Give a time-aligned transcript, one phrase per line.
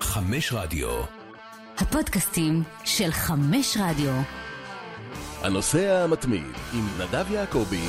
[0.00, 1.02] חמש רדיו.
[1.78, 4.12] הפודקאסטים של חמש רדיו.
[5.42, 7.88] הנוסע המתמיד עם נדב יעקבי.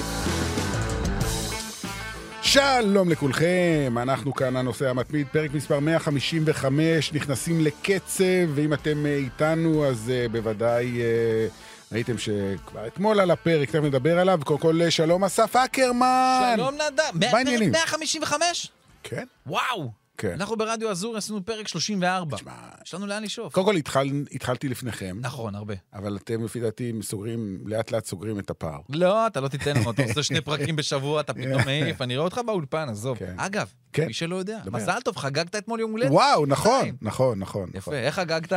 [2.41, 8.23] שלום לכולכם, אנחנו כאן הנושא המתמיד, פרק מספר 155, נכנסים לקצב,
[8.55, 14.19] ואם אתם אה, איתנו אז uh, בוודאי uh, ראיתם שכבר אתמול על הפרק, תכף נדבר
[14.19, 16.53] עליו, קודם כל שלום אסף אקרמן.
[16.55, 17.31] שלום נדב.
[17.31, 17.71] מה העניינים?
[17.71, 18.71] 155?
[19.03, 20.00] כן, וואו.
[20.21, 20.33] כן.
[20.33, 22.37] אנחנו ברדיו אזור עשינו פרק 34.
[22.37, 22.51] תשמע,
[22.85, 23.53] יש לנו לאן לשאוף.
[23.53, 25.73] קודם כל התחל, התחלתי לפניכם, נכון, הרבה.
[25.93, 28.79] אבל אתם לפי דעתי סוגרים, לאט לאט סוגרים את הפער.
[28.89, 32.25] לא, אתה לא תיתן לנו, אתה עושה שני פרקים בשבוע, אתה פתאום מעיף, אני רואה
[32.25, 33.17] אותך באולפן, עזוב.
[33.17, 33.33] כן.
[33.37, 34.07] אגב, כן.
[34.07, 34.77] מי שלא יודע, דבר.
[34.77, 36.11] מזל טוב, חגגת אתמול יום הולדת?
[36.11, 36.95] וואו, נכון, שתיים.
[37.01, 37.69] נכון, נכון.
[37.69, 37.93] יפה, נכון.
[37.93, 38.53] איך חגגת?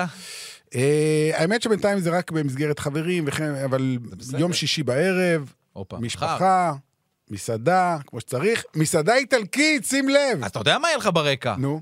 [0.74, 3.98] אה, האמת שבינתיים זה רק במסגרת חברים, וכן, אבל.
[4.38, 5.52] יום שישי בערב.
[6.00, 6.72] משפחה,
[7.30, 8.64] מסעדה, כמו שצריך.
[8.76, 10.44] מסעדה איטלקית, שים לב.
[10.44, 11.54] אז אתה יודע מה יהיה לך ברקע?
[11.58, 11.80] נו.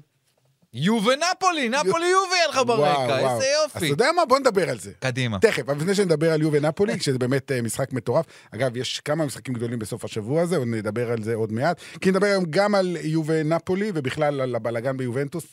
[0.75, 3.19] יובה נפולי, נפולי יובה יהיה לך ברקע.
[3.19, 3.47] איזה אז אתה
[3.79, 3.87] יופי.
[3.87, 4.25] יודע מה?
[4.25, 4.93] בוא נדבר על זה.
[5.01, 5.39] קדימה.
[5.39, 8.27] תכף, אבל לפני שנדבר על יובה נפולי, שזה באמת אה, משחק מטורף.
[8.55, 11.81] אגב, יש כמה משחקים גדולים בסוף השבוע הזה, נדבר על זה עוד מעט.
[12.01, 15.45] כי נדבר היום גם על יובה נפולי, ובכלל על הבלגן ביובנטוס.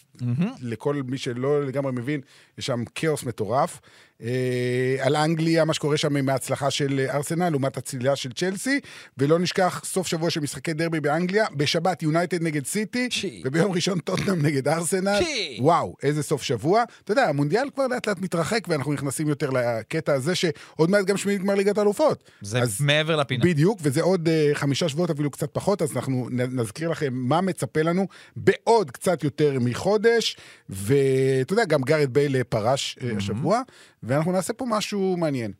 [0.61, 2.21] לכל מי שלא לגמרי מבין,
[2.57, 3.79] יש שם כאוס מטורף.
[4.23, 4.29] אה,
[4.99, 8.79] על אנגליה, מה שקורה שם עם ההצלחה של אה, ארסנל, לעומת הצלילה של צ'לסי,
[9.17, 13.41] ולא נשכח סוף שבוע של משחקי דרבי באנגליה, בשבת יונייטד נגד סיטי, שי.
[13.45, 15.19] וביום ראשון טוטנאם נגד ארסנל.
[15.23, 15.57] שי.
[15.61, 16.83] וואו, איזה סוף שבוע.
[17.03, 21.17] אתה יודע, המונדיאל כבר לאט לאט מתרחק, ואנחנו נכנסים יותר לקטע הזה, שעוד מעט גם
[21.17, 22.23] שמינית גמר ליגת האלופות.
[22.41, 23.43] זה אז- מעבר לפינה.
[23.45, 27.81] בדיוק, וזה עוד uh, חמישה שבועות, אפילו קצת פחות, אז אנחנו נזכיר לכם מה מצפה
[27.81, 30.37] לנו בעוד קצת יותר מחודש,
[30.69, 33.61] ואתה יודע, גם גארת' בייל פרש אה, השבוע,
[34.09, 35.51] ואנחנו נעשה פה משהו מעניין.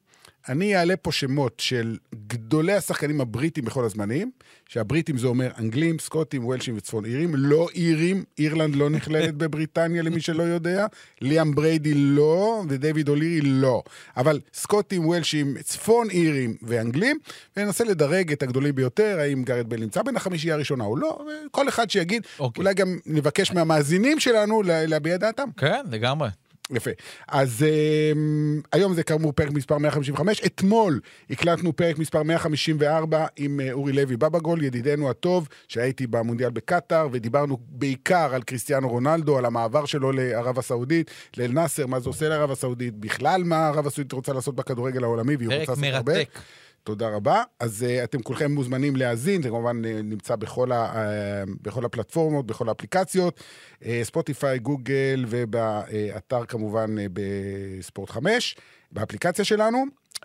[0.49, 1.97] אני אעלה פה שמות של
[2.27, 4.31] גדולי השחקנים הבריטים בכל הזמנים,
[4.69, 10.21] שהבריטים זה אומר אנגלים, סקוטים, וולשים וצפון אירים, לא אירים, אירלנד לא נכללת בבריטניה למי
[10.21, 10.85] שלא יודע,
[11.21, 13.83] ליאם בריידי לא, ודייוויד או'לירי לא.
[14.17, 17.17] אבל סקוטים, וולשים, צפון אירים ואנגלים,
[17.57, 21.19] וננסה לדרג את הגדולים ביותר, האם גארת' בייל נמצא בין החמישייה הראשונה או לא,
[21.51, 22.61] כל אחד שיגיד, אוקיי.
[22.61, 25.49] אולי גם נבקש מהמאזינים שלנו לה- להביע דעתם.
[25.57, 26.29] כן, לגמרי.
[26.71, 26.91] יפה.
[27.27, 30.41] אז um, היום זה כאמור פרק מספר 155.
[30.45, 30.99] אתמול
[31.29, 37.07] הקלטנו פרק מספר 154 עם uh, אורי לוי בבגול, ידידנו הטוב, שהיה איתי במונדיאל בקטאר,
[37.11, 42.29] ודיברנו בעיקר על קריסטיאנו רונלדו, על המעבר שלו לערב הסעודית, לאל נאסר, מה זה עושה
[42.29, 46.13] לערב הסעודית, בכלל מה ערב הסעודית רוצה לעשות בכדורגל העולמי, והיא פרק רוצה לעשות הרבה.
[46.13, 46.39] מרתק.
[46.83, 47.43] תודה רבה.
[47.59, 52.45] אז uh, אתם כולכם מוזמנים להאזין, זה כמובן uh, נמצא בכל, ה, uh, בכל הפלטפורמות,
[52.45, 53.39] בכל האפליקציות,
[53.81, 58.55] uh, ספוטיפיי, גוגל, ובאתר כמובן uh, בספורט 5,
[58.91, 59.85] באפליקציה שלנו.
[60.17, 60.21] Um,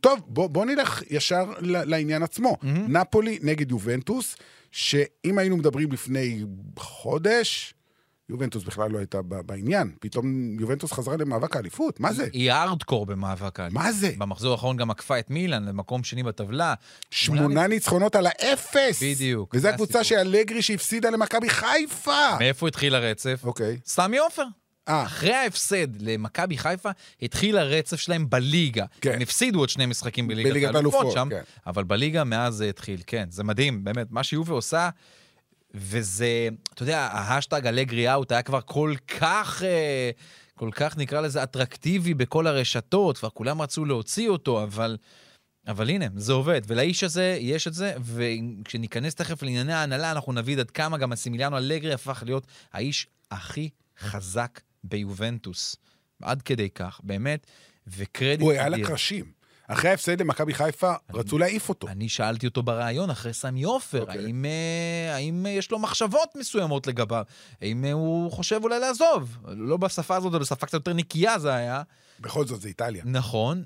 [0.00, 2.56] טוב, בוא, בוא נלך ישר לעניין עצמו.
[2.62, 2.66] Mm-hmm.
[2.88, 4.36] נפולי נגד יובנטוס,
[4.70, 6.44] שאם היינו מדברים לפני
[6.78, 7.74] חודש,
[8.32, 9.90] יובנטוס בכלל לא הייתה בעניין.
[10.00, 12.28] פתאום יובנטוס חזרה למאבק האליפות, מה זה?
[12.32, 13.82] היא הארדקור במאבק האליפות.
[13.82, 14.12] מה זה?
[14.18, 16.74] במחזור האחרון גם עקפה את מילאן למקום שני בטבלה.
[17.10, 19.02] שמונה ניצחונות על האפס.
[19.02, 20.04] בדיוק, וזו הקבוצה.
[20.04, 22.36] של אלגרי שהפסידה למכבי חיפה.
[22.38, 23.40] מאיפה התחיל הרצף?
[23.44, 23.78] אוקיי.
[23.86, 24.44] סמי עופר.
[24.88, 26.90] אה, אחרי ההפסד למכבי חיפה,
[27.22, 28.84] התחיל הרצף שלהם בליגה.
[29.00, 29.12] כן.
[29.12, 31.42] הם הפסידו עוד שני משחקים בליגת האלופות, שם, כן.
[31.66, 33.26] אבל בליגה מאז זה התחיל, כן.
[33.30, 34.88] זה מדהים, באמת, מה שיובה עושה,
[35.74, 39.62] וזה, אתה יודע, ההאשטג אלגרי out היה כבר כל כך...
[39.62, 40.10] אה,
[40.54, 44.96] כל כך נקרא לזה אטרקטיבי בכל הרשתות, כבר כולם רצו להוציא אותו, אבל,
[45.66, 46.60] אבל הנה, זה עובד.
[46.66, 51.56] ולאיש הזה יש את זה, וכשניכנס תכף לענייני ההנהלה, אנחנו נבין עד כמה גם אסימיליאנו
[51.56, 55.76] אלגרי הפך להיות האיש הכי חזק ביובנטוס.
[56.22, 57.46] עד כדי כך, באמת,
[57.86, 58.74] וקרדיט הוא היה על.
[58.74, 59.41] הקרשים.
[59.68, 61.88] אחרי ההפסד למכבי חיפה, רצו להעיף אותו.
[61.88, 64.24] אני שאלתי אותו בריאיון אחרי סמי עופר, אוקיי.
[64.24, 67.24] האם, אה, האם אה, יש לו מחשבות מסוימות לגביו?
[67.60, 69.38] האם אה, הוא חושב אולי לעזוב?
[69.48, 71.82] לא בשפה הזאת, בשפה קצת יותר נקייה זה היה.
[72.20, 73.02] בכל זאת, זה איטליה.
[73.06, 73.64] נכון,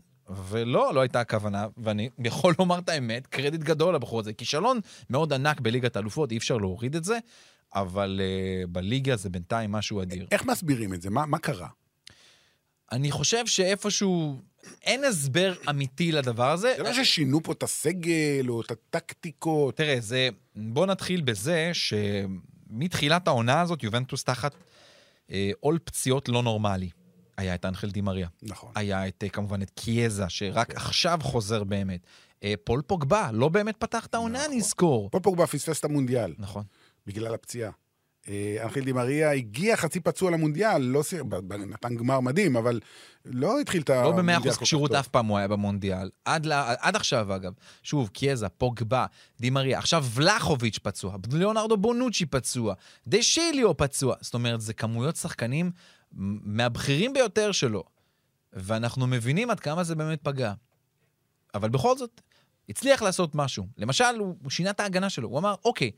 [0.49, 4.33] ולא, לא הייתה הכוונה, ואני יכול לומר את האמת, קרדיט גדול לבחור הזה.
[4.33, 4.81] כישלון
[5.11, 7.19] מאוד ענק בליגת האלופות, אי אפשר להוריד את זה,
[7.75, 10.27] אבל uh, בליגה זה בינתיים משהו אדיר.
[10.33, 11.11] איך מסבירים את זה?
[11.11, 11.69] מה מה קרה?
[12.93, 14.43] אני חושב שאיפשהו,
[14.83, 16.75] אין הסבר אמיתי לדבר הזה.
[16.77, 19.77] זה לא ששינו פה את הסגל או את הטקטיקות.
[19.77, 20.29] תראה, זה...
[20.57, 24.55] בוא נתחיל בזה שמתחילת העונה הזאת, יובנטוס תחת
[25.31, 26.91] אה, עול פציעות לא נורמלי.
[27.37, 28.73] היה את אנחל די מריה, נכון.
[28.75, 32.01] היה את, אה, כמובן את קייזה, שרק עכשיו חוזר באמת.
[32.43, 34.57] אה, פול פוגבה לא באמת פתח את העונה, נכון.
[34.57, 35.11] נזכור.
[35.11, 36.65] פול פוגבה פספס את המונדיאל נכון.
[37.07, 37.71] בגלל הפציעה.
[38.29, 41.25] אה, אנחל די מריה הגיע חצי פצוע למונדיאל, לא סיר...
[41.59, 42.81] נתן גמר מדהים, אבל
[43.25, 44.93] לא התחיל את לא המונדיאל במאה כל אחוז כשירות.
[44.93, 46.11] אף פעם הוא היה במונדיאל.
[46.25, 46.53] עד, ל...
[46.81, 47.53] עד עכשיו, אגב.
[47.83, 49.07] שוב, קיאזה, פוגבה,
[49.41, 49.79] דימריה.
[49.79, 52.75] עכשיו ולחוביץ' פצוע, ליאונרדו בונוצ'י פצוע,
[53.07, 54.15] דה שיליו פצוע.
[54.21, 55.71] זאת אומרת, זה כמויות שחקנים
[56.13, 57.85] מהבכירים ביותר שלו.
[58.53, 60.53] ואנחנו מבינים עד כמה זה באמת פגע.
[61.55, 62.21] אבל בכל זאת,
[62.69, 63.67] הצליח לעשות משהו.
[63.79, 65.29] למשל, הוא שינה את ההגנה שלו.
[65.29, 65.91] הוא אמר, אוקיי,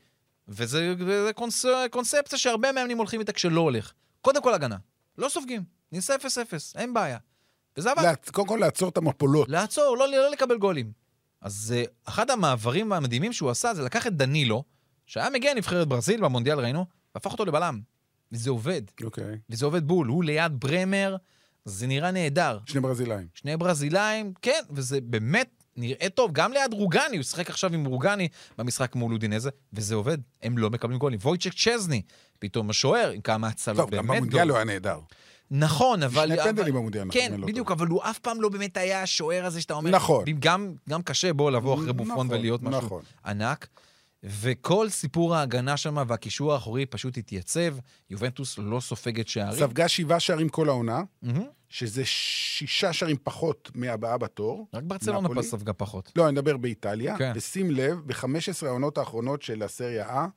[0.49, 0.93] וזה,
[1.35, 3.91] קונס, קונספציה שהרבה מאמנים הולכים איתה כשלא הולך.
[4.21, 4.77] קודם כל הגנה.
[5.17, 5.63] לא סופגים.
[5.91, 6.19] נעשה 0-0,
[6.75, 7.17] אין בעיה.
[7.77, 8.01] וזה עבד.
[8.03, 9.49] לעצ- קודם כל לעצור את המפולות.
[9.49, 10.91] לעצור, לא, לא לקבל גולים.
[11.41, 14.63] אז uh, אחד המעברים המדהימים שהוא עשה זה לקח את דנילו,
[15.05, 16.85] שהיה מגיע נבחרת ברזיל במונדיאל, ראינו,
[17.15, 17.79] והפך אותו לבלם.
[18.31, 18.81] וזה עובד.
[19.03, 19.37] אוקיי.
[19.49, 20.07] וזה עובד בול.
[20.07, 21.15] הוא ליד ברמר,
[21.65, 22.59] זה נראה נהדר.
[22.65, 23.27] שני ברזילאים.
[23.33, 26.31] שני ברזילאים, כן, וזה באמת נראה טוב.
[26.33, 28.27] גם ליד רוגני, הוא שיחק עכשיו עם רוגני
[28.57, 30.17] במשחק מול אודינזה, וזה עובד.
[30.43, 31.19] הם לא מקבלים גולים.
[31.21, 32.01] וויצ'ק צ'זני,
[32.39, 33.77] פתאום השוער עם כמה הצלות.
[33.77, 34.49] טוב, גם באמת במונדיאל גול.
[34.51, 34.99] הוא היה נהדר.
[35.51, 36.27] נכון, אבל...
[36.27, 37.77] שני פנדלים במונדיאל, נכון, כן, לא בדיוק, טועה.
[37.77, 39.91] אבל הוא אף פעם לא באמת היה השוער הזה שאתה אומר...
[39.91, 40.25] נכון.
[40.39, 43.01] גם, גם קשה בו לבוא אחרי בופון נכון, ולהיות משהו נכון.
[43.25, 43.67] ענק.
[44.23, 47.75] וכל סיפור ההגנה שם והקישור האחורי פשוט התייצב.
[48.09, 49.67] יובנטוס לא סופגת שערים.
[49.67, 51.43] ספגה שבעה שערים כל העונה, מהמם.
[51.69, 54.67] שזה שישה שערים פחות מהבאה בתור.
[54.73, 55.29] רק ברצלונה.
[55.29, 56.11] פה ספגה פחות.
[56.15, 57.17] לא, אני מדבר באיטליה.
[57.17, 57.31] כן.
[57.35, 60.27] ושים לב, ב-15 העונות האחרונות של הסריה A,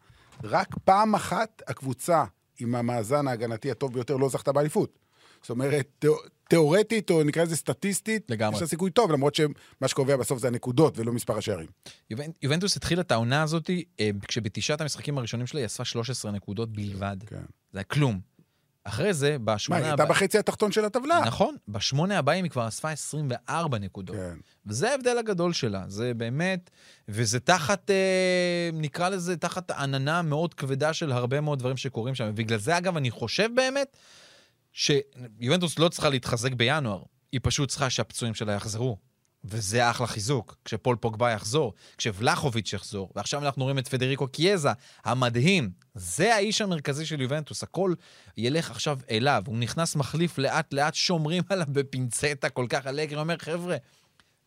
[0.45, 2.25] רק פעם אחת הקבוצה
[2.59, 4.99] עם המאזן ההגנתי הטוב ביותר לא זכתה באליפות.
[5.41, 6.05] זאת אומרת,
[6.53, 8.57] תיאורטית, או נקרא לזה סטטיסטית, לגמרי.
[8.57, 11.67] יש לה סיכוי טוב, למרות שמה שקובע בסוף זה הנקודות ולא מספר השערים.
[12.13, 13.71] יובנ- יובנטוס התחילה את העונה הזאת,
[14.01, 17.17] אה, כשבתשעת המשחקים הראשונים שלה היא אספה 13 נקודות בלבד.
[17.27, 17.37] כן.
[17.73, 18.21] זה היה כלום.
[18.85, 20.13] אחרי זה, מה, בשמונה היא הייתה הבא...
[20.15, 21.21] בחצי התחתון של הטבלה.
[21.27, 24.17] נכון, בשמונה הבאים היא כבר אספה 24 נקודות.
[24.17, 24.35] כן.
[24.67, 26.71] וזה ההבדל הגדול שלה, זה באמת,
[27.09, 27.97] וזה תחת, אה,
[28.73, 32.27] נקרא לזה, תחת עננה מאוד כבדה של הרבה מאוד דברים שקורים שם.
[32.31, 33.97] ובגלל זה, אגב, אני חושב באמת,
[34.73, 37.03] שיובנטוס לא צריכה להתחזק בינואר,
[37.33, 38.97] היא פשוט צריכה שהפצועים שלה יחזרו.
[39.45, 44.69] וזה אחלה חיזוק, כשפול פוגבה יחזור, כשוולחוביץ' יחזור, ועכשיו אנחנו רואים את פדריקו קיאזה,
[45.05, 45.71] המדהים.
[45.95, 47.95] זה האיש המרכזי של יובנטוס, הכל
[48.37, 49.43] ילך עכשיו אליו.
[49.47, 52.87] הוא נכנס מחליף לאט-לאט, שומרים עליו בפינצטה כל כך.
[52.87, 53.77] אלגרי אומר, חבר'ה,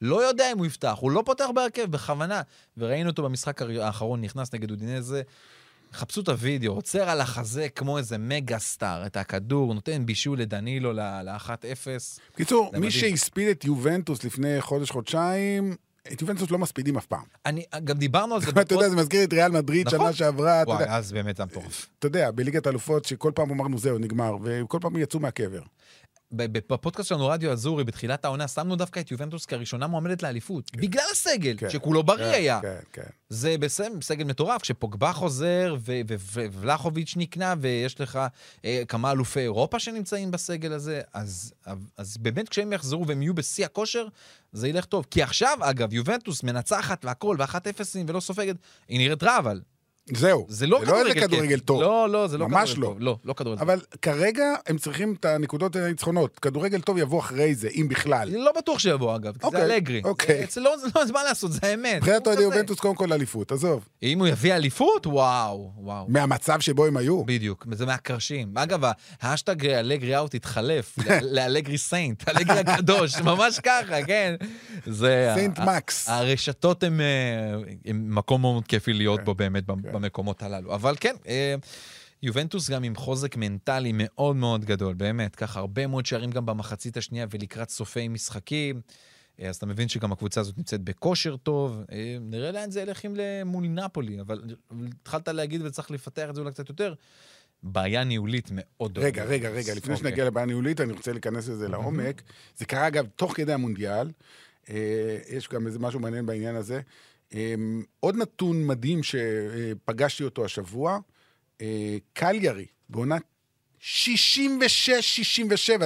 [0.02, 2.42] לא יודע אם הוא יפתח, הוא לא פותח בהרכב, בכוונה.
[2.78, 5.22] וראינו אותו במשחק האחרון, נכנס נגד אודינזה,
[5.94, 10.94] חפשו את הוידאו, עוצר על החזה כמו איזה מגה סטאר, את הכדור, נותן בישול לדנילו
[10.94, 11.88] ל-1-0.
[12.34, 12.92] בקיצור, מי.
[12.92, 15.76] שהספיד את יובנטוס לפני חודש-חודשיים,
[16.14, 17.24] את יובנטוס לא מספידים אף פעם.
[17.46, 20.00] אני, גם דיברנו על זה אתה יודע, זה מזכיר את ריאל מדריד נכון.
[20.00, 21.88] שנה שעברה, אתה וואי, אז באמת זה מטורף.
[22.00, 25.62] אתה יודע, בליגת האלופות, שכל פעם אמרנו זהו, נגמר, וכל פעם יצאו מהקבר.
[26.38, 30.72] בפודקאסט שלנו, רדיו אזורי, בתחילת העונה, שמנו דווקא את יובנטוס כראשונה מועמדת לאליפות.
[30.76, 31.70] בגלל הסגל, כן.
[31.70, 32.60] שכולו בריא כן, היה.
[32.62, 33.10] כן, כן.
[33.30, 35.76] זה בסדר, סגל מטורף, כשפוגבה חוזר
[36.52, 38.20] ולחוביץ' נקנה, ויש לך
[38.66, 41.54] אה, כמה אלופי אירופה שנמצאים בסגל הזה, אז,
[41.98, 44.08] אז באמת כשהם יחזרו והם יהיו בשיא הכושר,
[44.54, 45.06] זה ילך טוב.
[45.12, 48.56] כי עכשיו, אגב, יובנטוס מנצחת והכל, ואחת אפסים ולא סופגת,
[48.88, 49.62] היא נראית רע, אבל
[50.14, 50.46] זהו.
[50.50, 51.60] זה לא זה כדורגל איזה כדורגל.
[51.60, 51.82] טוב.
[51.82, 52.94] לא, לא, זה לא ממש כדורגל לא.
[52.94, 52.98] טוב.
[53.02, 53.70] לא, לא כדורגל טוב.
[53.70, 56.40] אבל כרגע הם צריכים את הנקודות הניצחונות.
[56.40, 58.30] כדורגל טוב יבוא אחרי זה, אם בכלל.
[58.32, 60.02] לא בטוח שיבוא, אגב, כי זה אוקיי, אלגרי.
[60.04, 60.40] אוקיי.
[60.46, 61.96] זה- זה לא, זה לא, זה מה לעשות, זה האמת.
[61.96, 62.42] מבחינת אוהדי.
[62.42, 63.88] יובנטוס, קודם כל אליפות, עזוב.
[64.04, 66.06] אם הוא יביא אליפות, וואו, וואו.
[66.10, 67.24] מהמצב שבו הם היו.
[67.26, 68.58] בדיוק, זה מהקרשים.
[68.58, 68.84] אגב,
[69.22, 70.96] האשטג אלגרי out התחלף
[71.36, 74.36] לאלגרי saint, אלגרי הקדוש, ממש ככה, כן.
[74.86, 75.32] זה...
[75.36, 76.10] saint מקס.
[76.10, 77.56] הרשתות הן אה,
[77.94, 79.64] מקום מאוד כיפי להיות כן, בו באמת
[79.96, 80.76] במקומות הללו.
[80.76, 81.56] אבל כן, אה,
[82.24, 85.36] יובנטוס גם עם חוזק מנטלי מאוד מאוד גדול, באמת.
[85.36, 88.82] ככה, הרבה מאוד שערים גם במחצית השנייה ולקראת סופי משחקים.
[89.40, 91.84] אה, אז אתה מבין שגם הקבוצה הזאת נמצאת בכושר טוב.
[91.92, 94.42] אה, נראה לאן זה ילך עם מול נפולי, אבל
[95.02, 96.94] התחלת להגיד וצריך לפתח את זה אולי קצת יותר.
[97.64, 98.98] בעיה ניהולית מאוד...
[98.98, 100.10] רגע, רגע, רגע, לפני אוקיי.
[100.10, 102.22] שנגיע לבעיה ניהולית, אני רוצה להיכנס לזה לעומק.
[102.58, 104.12] זה קרה, אגב, תוך כדי המונדיאל.
[105.30, 106.82] יש גם איזה משהו מעניין בעניין הזה.
[107.36, 107.54] אה,
[108.00, 111.00] עוד נתון מדהים שפגשתי אותו השבוע,
[111.62, 113.22] אה, קליירי, בעונת
[113.80, 113.84] 66-67,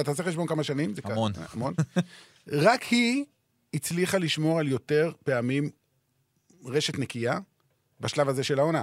[0.00, 0.94] אתה צריך חשבון כמה שנים?
[0.94, 1.32] זה כ- המון.
[1.52, 1.74] המון.
[2.66, 3.24] רק היא
[3.74, 5.70] הצליחה לשמור על יותר פעמים
[6.64, 7.38] רשת נקייה
[8.00, 8.82] בשלב הזה של העונה.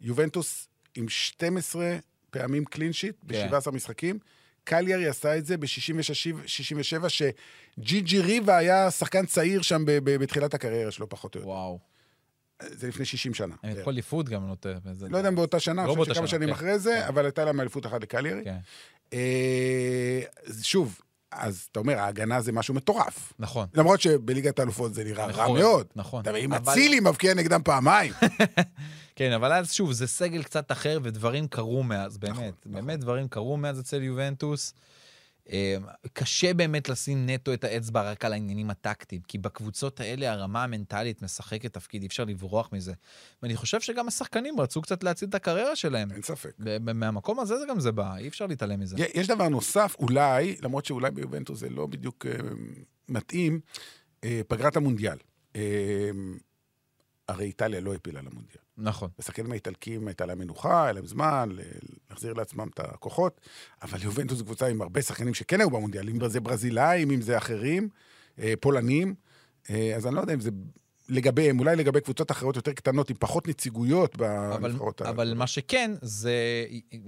[0.00, 1.96] יובנטוס עם 12
[2.30, 3.48] פעמים קלין שיט כן.
[3.50, 4.18] ב-17 משחקים.
[4.64, 11.34] קליירי עשה את זה ב-67, שג'י.ג'י ריבה היה שחקן צעיר שם בתחילת הקריירה שלו, פחות
[11.34, 11.48] או יותר.
[11.50, 11.91] וואו.
[12.70, 13.54] זה לפני 60 שנה.
[13.62, 13.84] האמת, בערך.
[13.84, 14.78] כל אליפות גם נותן.
[15.10, 16.54] לא יודע אם באותה שנה, לא אני חושב שכמה שנים כן.
[16.54, 17.06] אחרי זה, כן.
[17.08, 18.44] אבל הייתה להם אליפות אחת לקליירי.
[18.44, 18.56] כן.
[19.12, 20.20] אה,
[20.62, 21.00] שוב,
[21.32, 23.32] אז אתה אומר, ההגנה זה משהו מטורף.
[23.38, 23.66] נכון.
[23.74, 25.86] למרות שבליגת האלופות זה נראה רע נכון, מאוד.
[25.96, 26.22] נכון.
[26.22, 28.12] אתה מבין, אם אבל- אצילי מבקיע נגדם פעמיים.
[29.16, 32.32] כן, אבל אז שוב, זה סגל קצת אחר, ודברים קרו מאז, באמת.
[32.36, 34.74] נכון, באמת דברים קרו מאז אצל יובנטוס.
[35.50, 35.76] אה,
[36.12, 41.22] קשה באמת לשים נטו את האצבע רק על העניינים הטקטיים, כי בקבוצות האלה הרמה המנטלית
[41.22, 42.92] משחקת תפקיד, אי אפשר לברוח מזה.
[43.42, 46.12] ואני חושב שגם השחקנים רצו קצת להציל את הקריירה שלהם.
[46.12, 46.50] אין ספק.
[46.80, 48.96] מהמקום הזה זה גם זה בא, אי אפשר להתעלם מזה.
[49.14, 52.32] יש דבר נוסף, אולי, למרות שאולי ביובנטוס זה לא בדיוק אה,
[53.08, 53.60] מתאים,
[54.24, 55.16] אה, פגרת המונדיאל.
[57.32, 58.62] הרי איטליה לא הפילה למונדיאל.
[58.78, 59.08] נכון.
[59.18, 61.48] השחקנים האיטלקים הייתה להם מנוחה, היה להם זמן
[62.10, 63.40] להחזיר לעצמם את הכוחות,
[63.82, 67.38] אבל יובנטוס זו קבוצה עם הרבה שחקנים שכן היו במונדיאל, אם זה ברזילאים, אם זה
[67.38, 67.88] אחרים,
[68.38, 69.14] אה, פולנים,
[69.70, 70.50] אה, אז אני לא יודע אם זה
[71.12, 75.90] לגביהם, אולי לגבי קבוצות אחרות יותר קטנות, עם פחות נציגויות אבל, בנבחרות אבל מה שכן,
[76.02, 76.34] זה,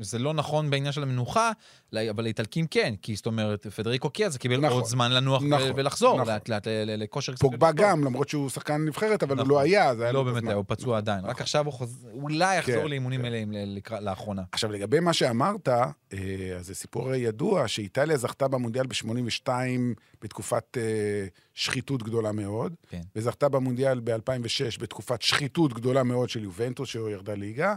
[0.01, 1.51] זה לא נכון בעניין של המנוחה,
[2.11, 6.21] אבל לאיטלקים כן, כי זאת אומרת, פדריקו קיאזה קיבל נכון, עוד זמן לנוח נכון, ולחזור
[6.21, 6.33] נכון.
[6.33, 7.37] לאט לאט לכושר...
[7.37, 7.73] פוגבה.
[7.73, 9.51] גם, למרות שהוא שחקן נבחרת, אבל הוא נכון.
[9.51, 10.45] לא היה, זה היה לא לו באמת.
[10.45, 11.25] היה, הוא פצוע עדיין.
[11.25, 11.43] רק נכון.
[11.43, 12.07] עכשיו הוא חוז...
[12.13, 13.27] אולי יחזור כן, לאימונים כן.
[13.27, 13.53] מלאים
[14.01, 14.43] לאחרונה.
[14.53, 15.85] עכשיו, לגבי מה שאמרת, אה,
[16.59, 19.49] אז זה סיפור ידוע, שאיטליה זכתה במונדיאל ב-82
[20.23, 23.01] בתקופת אה, שחיתות גדולה מאוד, כן.
[23.17, 27.75] וזכתה במונדיאל ב-2006 בתקופת שחיתות גדולה מאוד של יובנטוס, שירדה ליגה,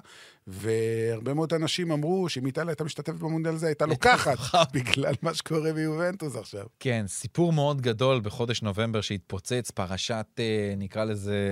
[0.47, 4.37] והרבה מאוד אנשים אמרו שאם איטליה הייתה משתתפת במונדיאל הזה, הייתה לוקחת,
[4.73, 6.65] בגלל מה שקורה ביובנטוס עכשיו.
[6.79, 11.51] כן, סיפור מאוד גדול בחודש נובמבר שהתפוצץ, פרשת, אה, נקרא לזה,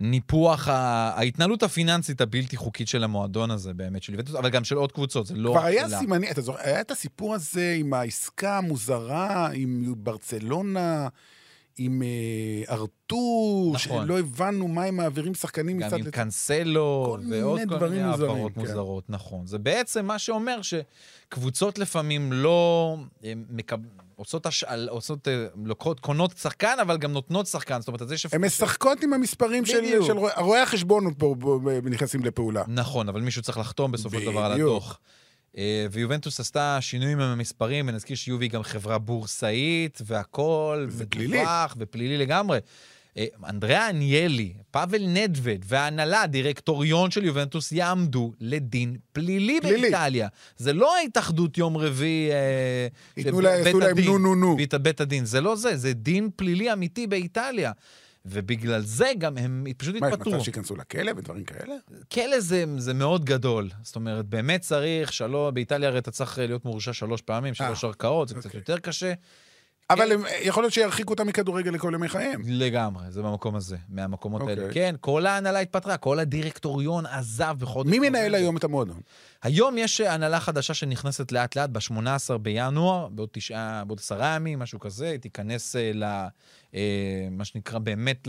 [0.00, 4.92] ניפוח ההתנהלות הפיננסית הבלתי חוקית של המועדון הזה, באמת, של יובנטוס, אבל גם של עוד
[4.92, 5.50] קבוצות, זה לא...
[5.50, 5.88] כבר היה.
[5.88, 11.08] סימני, אתה זוכר, היה את הסיפור הזה עם העסקה המוזרה, עם ברצלונה,
[11.78, 14.04] עם אה, ארתור, נכון.
[14.06, 16.10] שלא הבנו מה הם מעבירים שחקנים גם מצד עם לצד.
[16.10, 18.60] קנסלו, כל ועוד כל מיני העברות כן.
[18.60, 19.46] מוזרות, נכון.
[19.46, 22.96] זה בעצם מה שאומר שקבוצות לפעמים לא
[23.50, 23.76] מקב...
[24.16, 27.80] עושות, השאל, עושות, אה, לוקחות, קונות שחקן, אבל גם נותנות שחקן.
[27.80, 28.26] זאת אומרת, אז יש...
[28.32, 30.02] הן משחקות עם המספרים של.
[30.06, 31.34] של רואי- החשבון פה
[31.84, 32.62] נכנסים לפעולה.
[32.68, 34.52] נכון, אבל מישהו צריך לחתום בסופו של דבר על.
[34.52, 34.98] הדוח.
[35.56, 41.38] אה, ויובנטוס עשתה שינויים עם המספרים, ונזכיר שיובי היא גם חברה בורסאית והכול, זה פלילי.
[41.38, 42.58] מדווח ופלילי לגמרי.
[43.16, 49.80] אה, אנדריאה עניאלי, פאבל נדווד וההנהלה, הדירקטוריון של יובנטוס, יעמדו לדין פלילי, פלילי.
[49.80, 50.28] באיטליה.
[50.56, 52.30] זה לא ההתאחדות יום רביעי...
[52.32, 52.86] אה,
[53.16, 53.64] ייתנו להם
[54.04, 54.56] נו, נו, נו.
[54.82, 55.24] בית הדין.
[55.24, 57.72] זה לא זה, זה דין פלילי אמיתי באיטליה.
[58.30, 60.32] ובגלל זה גם הם פשוט מה, התפטרו.
[60.32, 61.74] מצב שייכנסו לכלא ודברים כאלה?
[62.12, 63.70] כלא זה, זה מאוד גדול.
[63.82, 68.28] זאת אומרת, באמת צריך שלוש, באיטליה הרי אתה צריך להיות מורשע שלוש פעמים, שלוש ערכאות,
[68.28, 68.58] זה קצת אוקיי.
[68.58, 69.12] יותר קשה.
[69.90, 72.42] אבל הם- יכול להיות שירחיקו אותם מכדורגל לכל ימי חייהם.
[72.46, 74.56] לגמרי, זה במקום הזה, מהמקומות אוקיי.
[74.60, 74.72] האלה.
[74.72, 77.90] כן, כל ההנהלה התפטרה, כל הדירקטוריון עזב בחודש...
[77.90, 78.34] מי מנהל.
[78.34, 79.00] היום את המועדון?
[79.42, 85.16] היום יש הנהלה חדשה שנכנסת לאט-לאט, ב-18 בינואר, בעוד תשעה, בעוד עשרה ימים, משהו כזה,
[85.20, 86.04] תיכנס אה, ל...
[86.74, 86.80] אה,
[87.30, 88.28] מה שנקרא באמת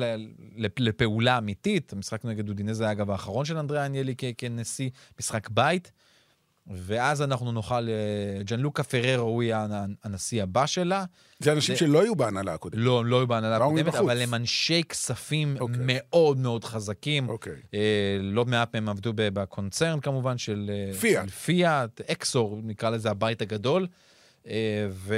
[0.77, 1.93] לפעולה אמיתית.
[1.93, 4.89] המשחק נגד אודינזה היה אגב האחרון של אנדריאה עניאלי כ- כנשיא,
[5.19, 5.91] משחק בית.
[6.69, 11.05] ואז אנחנו נוכל, אה, ג'אנלוקה פררו הוא יהיה הנ- הנשיא הבא שלה.
[11.39, 12.81] זה אנשים זה- שלא היו בהנהלה הקודמת.
[12.83, 13.95] לא, לא היו בהנהלה הקודמת.
[13.95, 15.75] אבל הם אנשי כספים אוקיי.
[15.85, 17.29] מאוד מאוד חזקים.
[17.29, 17.53] אוקיי.
[17.73, 17.79] אה,
[18.21, 21.29] לא מעט מהם עבדו בקונצרן כמובן של אה, פיאט.
[21.29, 23.87] פיאט, אקסור, נקרא לזה הבית הגדול,
[24.47, 24.53] אה,
[24.91, 25.15] ו-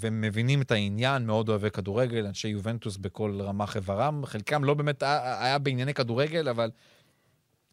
[0.00, 5.02] ומבינים את העניין, מאוד אוהבי כדורגל, אנשי יובנטוס בכל רמ"ח איברם, חלקם לא באמת
[5.40, 6.70] היה בענייני כדורגל, אבל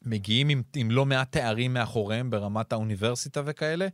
[0.06, 3.88] מגיעים עם, עם לא מעט תארים מאחוריהם ברמת האוניברסיטה וכאלה.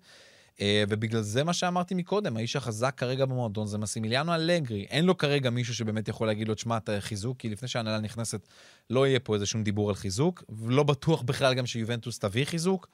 [0.61, 4.85] אה, ובגלל זה מה שאמרתי מקודם, האיש החזק כרגע במועדון זה מסימיליאנו אלגרי.
[4.89, 8.47] אין לו כרגע מישהו שבאמת יכול להגיד לו, תשמע, אתה חיזוק, כי לפני שההנהלה נכנסת
[8.89, 12.87] לא יהיה פה איזה שום דיבור על חיזוק, ולא בטוח בכלל גם שיובנטוס תביא חיזוק.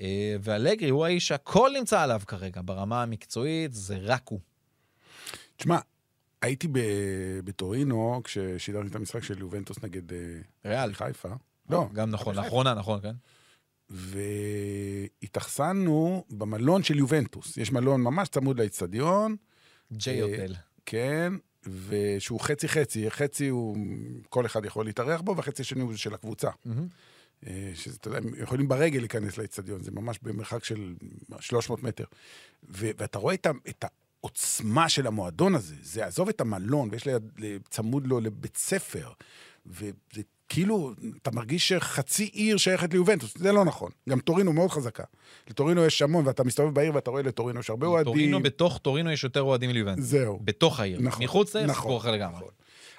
[0.00, 4.40] אה, ואלגרי הוא האיש שהכל נמצא עליו כרגע, ברמה המקצועית, זה רק הוא.
[5.56, 5.78] תשמע,
[6.42, 6.68] הייתי
[7.44, 10.18] בטורינו כששידרתי את המשחק של יובנטוס נגד אה,
[10.64, 10.94] ריאל.
[10.94, 11.28] חיפה.
[11.70, 12.34] לא, גם נכון.
[12.34, 13.14] לאחרונה, נכון, כן?
[15.22, 17.56] והתאכסנו במלון של יובנטוס.
[17.56, 19.36] יש מלון ממש צמוד לאצטדיון,
[19.92, 20.54] ג'יי אה, הוטל.
[20.86, 21.32] כן,
[21.88, 23.10] ושהוא חצי-חצי.
[23.10, 23.76] חצי הוא,
[24.28, 26.50] כל אחד יכול להתארח בו, והחצי השני הוא של הקבוצה.
[27.46, 30.94] אה, שזה, אתה יודע, הם יכולים ברגל להיכנס לאצטדיון, זה ממש במרחק של
[31.40, 32.04] 300 מטר.
[32.68, 33.84] ו- ואתה רואה את, ה- את
[34.20, 37.22] העוצמה של המועדון הזה, זה עזוב את המלון, ויש ליד,
[37.70, 39.10] צמוד לו לבית ספר,
[39.66, 40.92] וזה כאילו,
[41.22, 43.90] אתה מרגיש שחצי עיר שייכת ליובנטוס, זה לא נכון.
[44.08, 45.02] גם טורינו מאוד חזקה.
[45.50, 48.12] לטורינו יש המון, ואתה מסתובב בעיר ואתה רואה לטורינו יש הרבה אוהדים.
[48.12, 50.04] טורינו, בתוך טורינו יש יותר אוהדים מליובנטוס.
[50.04, 50.40] זהו.
[50.44, 51.00] בתוך העיר.
[51.00, 52.36] נכון, מחוץ לעיר, נכון, סיפור אחר לגמרי.
[52.36, 52.48] נכון.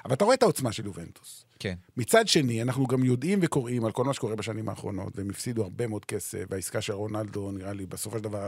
[0.05, 1.45] אבל אתה רואה את העוצמה של יובנטוס.
[1.60, 1.74] כן.
[1.98, 5.88] מצד שני, אנחנו גם יודעים וקוראים על כל מה שקורה בשנים האחרונות, והם הפסידו הרבה
[5.88, 8.48] מאוד כסף, והעסקה של רונלדו, נראה לי, בסופו של דבר,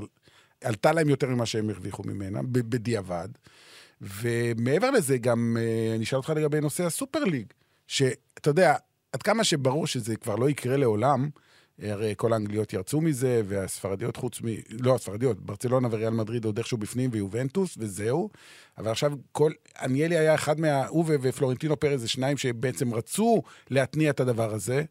[0.64, 3.30] עלתה להם יותר ממה שהם הרוויחו ממנה, בדיעבד.
[4.02, 7.46] ומעבר לזה, גם אה, אני אשאל אותך לגבי נושא הסופר ליג,
[7.88, 8.76] שאתה יודע,
[9.16, 11.30] עד כמה שברור שזה כבר לא יקרה לעולם,
[11.84, 14.46] אה, הרי כל האנגליות ירצו מזה, והספרדיות חוץ מ...
[14.70, 18.30] לא הספרדיות, ברצלונה וריאל מדריד עוד איכשהו בפנים, ויובנטוס, וזהו.
[18.78, 19.52] אבל עכשיו כל...
[19.82, 20.88] עניאלי היה אחד מה...
[20.88, 24.84] הוא ופלורנטינו פרז זה שניים שבעצם רצו להתניע את הדבר הזה.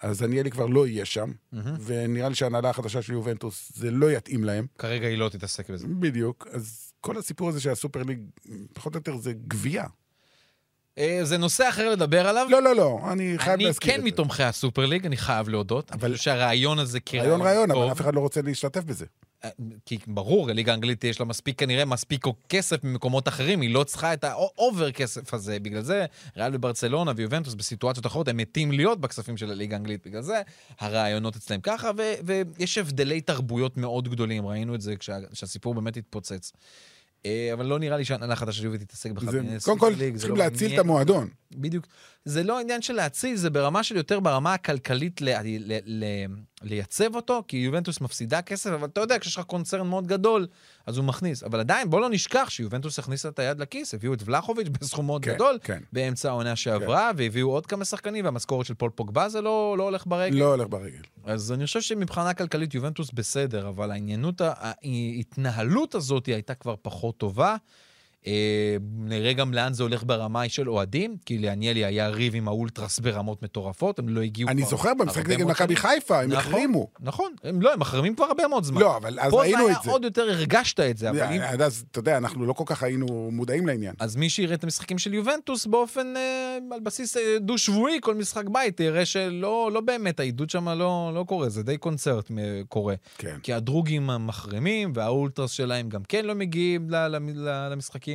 [0.00, 1.30] אז עניאלי כבר לא יהיה שם,
[1.84, 4.66] ונראה לי שההנהלה החדשה של יובנטוס, זה לא יתאים להם.
[4.78, 5.86] כרגע היא לא תתעסק בזה.
[5.88, 6.46] בדיוק.
[6.50, 8.20] אז כל הסיפור הזה של הסופר ליג,
[8.72, 9.84] פחות או יותר זה גבייה.
[10.98, 12.46] אה, זה נושא אחר לדבר עליו.
[12.50, 14.06] לא, לא, לא, אני חייב אני להזכיר כן את זה.
[14.08, 15.90] מתומכי הסופר ליג, אני חייב להודות.
[15.92, 19.06] אבל- אני חושב שהרעיון הזה כרעיון רעיון רעיון, אבל אף אחד לא רוצה להשתתף בזה.
[19.86, 24.12] כי ברור, הליגה האנגלית יש לה מספיק, כנראה מספיק כסף ממקומות אחרים, היא לא צריכה
[24.12, 25.58] את ה over כסף הזה.
[25.60, 26.06] בגלל זה,
[26.36, 30.06] ריאל וברצלונה ויובנטוס בסיטואציות אחרות, הם מתים להיות בכספים של הליגה האנגלית.
[30.06, 30.42] בגלל זה,
[30.80, 31.90] הרעיונות אצלם ככה,
[32.24, 36.52] ויש הבדלי תרבויות מאוד גדולים, ראינו את זה כשה- כשהסיפור באמת התפוצץ.
[37.26, 40.44] אה, אבל לא נראה לי שהנהלה החדשה של יובי תתעסק בכלל קודם כל, צריכים לא
[40.44, 40.78] להציל את.
[40.78, 41.28] המועדון.
[41.52, 41.86] בדיוק.
[42.24, 46.26] זה לא עניין של להציל, זה ברמה של יותר ברמה הכלכלית ל- ל- ל-
[46.62, 50.46] לייצב אותו, כי יובנטוס מפסידה כסף, אבל אתה יודע, כשיש לך קונצרן מאוד גדול,
[50.86, 51.42] אז הוא מכניס.
[51.42, 55.24] אבל עדיין, בוא לא נשכח שיובנטוס הכניסה את היד לכיס, הביאו את ולחוביץ' בסכום מאוד
[55.24, 55.78] כן, גדול, כן.
[55.92, 60.06] באמצע העונה שעברה, והביאו עוד כמה שחקנים, והמשכורת של פול פוגבה זה לא, לא הולך
[60.06, 60.36] ברגל.
[60.36, 61.02] לא הולך ברגל.
[61.24, 67.56] אז אני חושב שמבחינה כלכלית יובנטוס בסדר, אבל העניינים, ההתנהלות הזאת הייתה כבר פחות טובה.
[68.26, 72.98] אה, נראה גם לאן זה הולך ברמה של אוהדים, כי לאניילי היה ריב עם האולטרס
[72.98, 75.76] ברמות מטורפות, הם לא הגיעו אני זוכר במשחק נגד מכבי.
[75.76, 76.88] חיפה, הם נכון, החרימו.
[77.00, 78.80] נכון, הם לא, הם מחרימים כבר הרבה מאוד זמן.
[78.80, 79.90] לא, אבל אז פה ראינו זה את היה זה.
[79.90, 81.40] עוד יותר הרגשת את זה, אבל אם...
[81.40, 83.94] עד אז, אתה יודע, אנחנו לא כל כך היינו מודעים לעניין.
[84.00, 88.44] אז מי שיראה את המשחקים של יובנטוס באופן, אה, על בסיס אה, דו-שבועי, כל משחק
[88.48, 92.94] בית, יראה שלא לא באמת, העידוד שם לא, לא קורה, זה די קונצרט אה, קורה.
[93.18, 93.36] כן.
[93.42, 96.94] כי הדרוגים מחרימים, והאולטרס שלהם גם כן לא מגיעים ל-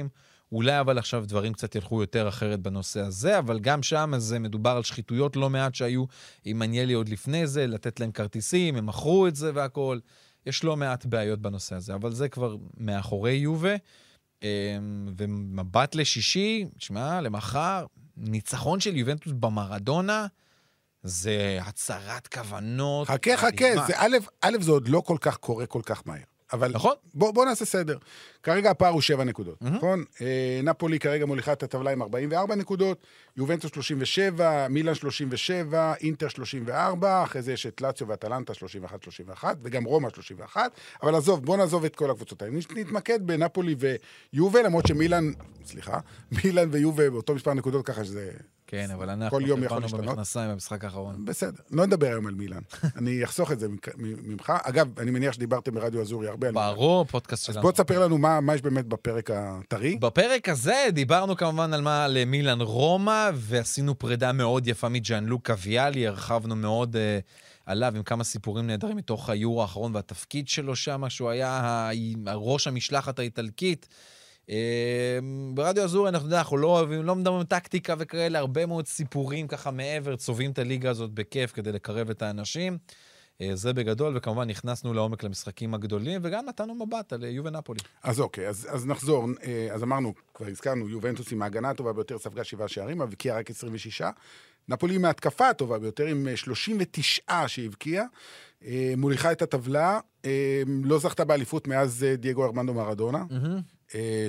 [0.04, 0.25] למשחקים.
[0.52, 4.70] אולי אבל עכשיו דברים קצת ילכו יותר אחרת בנושא הזה, אבל גם שם זה מדובר
[4.70, 6.06] על שחיתויות לא מעט שהיו
[6.46, 10.02] עם מניאלי עוד לפני זה, לתת להם כרטיסים, הם מכרו את זה והכול.
[10.46, 13.75] יש לא מעט בעיות בנושא הזה, אבל זה כבר מאחורי יובה.
[14.44, 14.48] אמ,
[15.18, 17.86] ומבט לשישי, שמע, למחר,
[18.18, 20.28] ניצחון של יובנטוס במרדונה,
[21.04, 23.08] זה הצהרת כוונות.
[23.08, 23.86] חכה, חכה.
[23.88, 26.35] זה א', א', זה עוד לא כל כך קורה כל כך מהר.
[26.54, 26.94] אבל נכון.
[27.14, 27.98] בוא, בוא נעשה סדר.
[28.44, 30.04] כרגע הפער הוא 7 נקודות, נכון?
[30.22, 33.06] אה, נפולי כרגע מוליכה את הטבלה עם 44 נקודות,
[33.38, 38.54] יובנטוס 37, מילאן 37, אינטר 34, אחרי זה יש את לאציו ואטלנטה
[39.41, 40.72] 31-31, וגם רומא 31,
[41.04, 42.54] אבל עזוב, בוא נעזוב את כל הקבוצות האלה.
[42.76, 43.76] נתמקד בנפולי
[44.34, 45.32] ויובה, למרות שמילאן,
[45.65, 46.00] סליחה,
[46.32, 48.32] מילאן ויובה באותו מספר נקודות, ככה שזה...
[48.67, 50.06] כן, אבל אנחנו כל יום יכול להשתנות.
[50.06, 51.25] במכנסיים במשחק האחרון.
[51.25, 52.62] בסדר, לא נדבר היום על מילאן.
[52.97, 54.54] אני אחסוך את זה ממך-.
[54.63, 56.73] אגב, אני מניח שדיברתם ברדיו אזורי הרבה על מילאן.
[56.73, 57.62] ברור, פודקאסט אז שלנו.
[57.62, 59.95] בוא תספר לנו מה, מה יש באמת בפרק הטרי.
[59.95, 66.08] בפרק הזה דיברנו כמובן על מה למילן רומא, ועשינו פרידה מאוד יפה מג'אן לוקה ויאלי,
[66.08, 66.99] הרחבנו מאוד uh,
[67.65, 71.89] עליו עם כמה סיפורים נהדרים מתוך היורו האחרון והתפקיד שלו שם, שהוא היה
[72.28, 73.88] ראש המשלחת האיטלקית.
[74.45, 74.51] Uh,
[75.53, 79.71] ברדיו אזורי אנחנו יודעים, אנחנו לא אוהבים, לא מדברים טקטיקה וכאלה, הרבה מאוד סיפורים ככה
[79.71, 82.77] מעבר, צובעים את הליגה הזאת בכיף כדי לקרב את האנשים.
[82.77, 87.79] Uh, זה בגדול, וכמובן נכנסנו לעומק למשחקים הגדולים, וגם נתנו מבט על uh, יובה נפולי.
[88.03, 89.27] אז אוקיי, אז, אז נחזור.
[89.43, 93.49] אה, אז אמרנו, כבר הזכרנו, יובנטוס עם ההגנה הטובה ביותר, ספגה שבעה שערים, הבקיעה רק
[93.49, 94.01] 26.
[94.69, 98.05] נפולי עם ההתקפה הטובה ביותר, עם אה, 39 שהבקיעה.
[98.65, 103.23] אה, מוליכה את הטבלה, אה, לא זכתה באליפות מאז אה, דייגו ארמנדו מרדונה.
[103.31, 103.60] אה,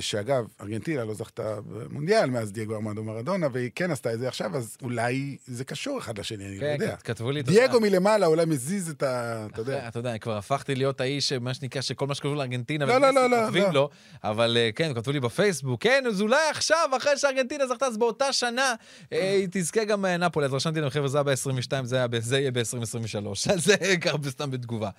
[0.00, 4.56] שאגב, ארגנטינה לא זכתה במונדיאל מאז דייגו ארמנדו מרדונה, והיא כן עשתה את זה עכשיו,
[4.56, 6.96] אז אולי זה קשור אחד לשני, אני לא כן, יודע.
[6.96, 7.40] כתבו לי...
[7.40, 9.46] אתה דייגו יודע, מלמעלה אולי מזיז את ה...
[9.52, 9.88] אתה יודע.
[9.88, 13.30] אתה יודע, כבר הפכתי להיות האיש, מה שנקרא, שכל מה שקשור לארגנטינה, לא, ומסי לא,
[13.30, 13.70] לא, כותבים לא.
[13.72, 13.90] לו,
[14.24, 18.32] אבל אה, כן, כתבו לי בפייסבוק, כן, אז אולי עכשיו, אחרי שארגנטינה זכתה, אז באותה
[18.32, 18.74] שנה,
[19.12, 20.46] אה, היא תזכה גם אה, נפולי.
[20.46, 23.28] אז רשמתי להם, חבר'ה, זה היה ב-22, זה היה ב- זה יהיה ב-2023.
[23.54, 24.90] אז זה ככה סתם בתגובה.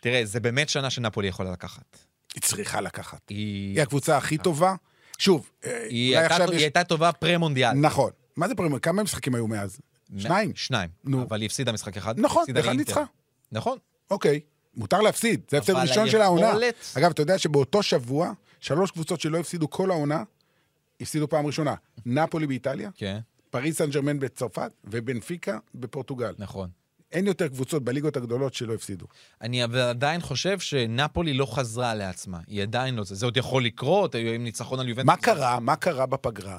[0.00, 2.09] תראה, זה באמת שנה שנפולי יכולה לקחת.
[2.34, 3.28] היא צריכה לקחת.
[3.28, 4.74] היא היא הקבוצה הכי טובה.
[5.18, 6.62] שוב, אה, היא אולי עכשיו היא יש...
[6.62, 7.72] הייתה טובה פרה-מונדיאל.
[7.72, 8.10] נכון.
[8.36, 8.78] מה זה פרמייר?
[8.78, 9.80] כמה משחקים היו מאז?
[10.18, 10.52] שניים?
[10.54, 10.90] שניים.
[11.04, 11.22] נו.
[11.22, 12.20] אבל היא הפסידה משחק אחד.
[12.20, 12.72] נכון, לאינטר.
[12.72, 13.04] ניצחה.
[13.52, 13.78] נכון.
[14.10, 14.40] אוקיי.
[14.76, 16.52] מותר להפסיד, זה הפסד אבל ראשון של העונה.
[16.98, 20.22] אגב, אתה יודע שבאותו שבוע, שלוש קבוצות שלא הפסידו כל העונה,
[21.00, 21.74] הפסידו פעם ראשונה.
[22.06, 23.18] נפולי באיטליה, כן,
[23.50, 26.34] פריס סן ג'רמן בצרפת, ובנפיקה בפורטוגל.
[26.38, 26.70] נכון.
[27.12, 29.06] אין יותר קבוצות בליגות הגדולות שלא הפסידו.
[29.40, 32.38] אני אבל עדיין חושב שנפולי לא חזרה לעצמה.
[32.46, 33.26] היא עדיין לא זה.
[33.26, 35.06] עוד יכול לקרות, עם ניצחון על יובנטוס.
[35.06, 35.60] מה קרה?
[35.60, 36.58] מה קרה בפגרה?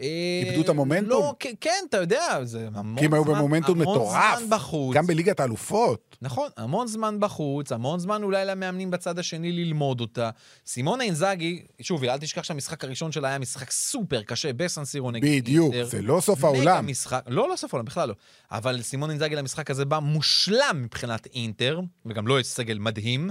[0.00, 1.08] אה, איבדו את המומנטום?
[1.10, 4.16] לא, כן, אתה יודע, זה המון כי הם היו זמן- במומנטום מטורף.
[4.16, 4.96] המון זמן בחוץ.
[4.96, 6.16] גם בליגת האלופות.
[6.22, 10.30] נכון, המון זמן בחוץ, המון זמן אולי למאמנים בצד השני ללמוד אותה.
[10.66, 15.74] סימונה אינזאגי, שוב, אל תשכח שהמשחק הראשון שלה היה משחק סופר קשה בסנסירו נגד בדיוק,
[15.74, 15.88] אינטר.
[15.88, 16.86] זה לא סוף העולם.
[16.86, 18.14] משחק, לא, לא סוף העולם, בכלל לא.
[18.50, 23.30] אבל סימון אינזאגי למשחק הזה בא מושלם מבחינת אינטר, וגם לו יש סגל מדהים,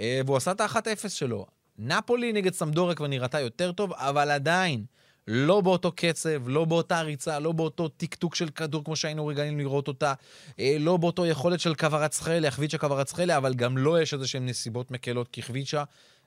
[0.00, 1.46] אה, והוא עשה את ה-1-0 שלו.
[1.78, 4.84] נפולי נגד סמדוריה כבר נראתה יותר טוב, אבל עדיין,
[5.30, 9.88] לא באותו קצב, לא באותה ריצה, לא באותו טקטוק של כדור כמו שהיינו רגילים לראות
[9.88, 10.14] אותה,
[10.60, 14.90] אה, לא באותו יכולת של קוורצחליה, חביצ'ה קוורצחליה, אבל גם לו יש איזה שהן נסיבות
[14.90, 15.84] מקלות, כי חביצ'ה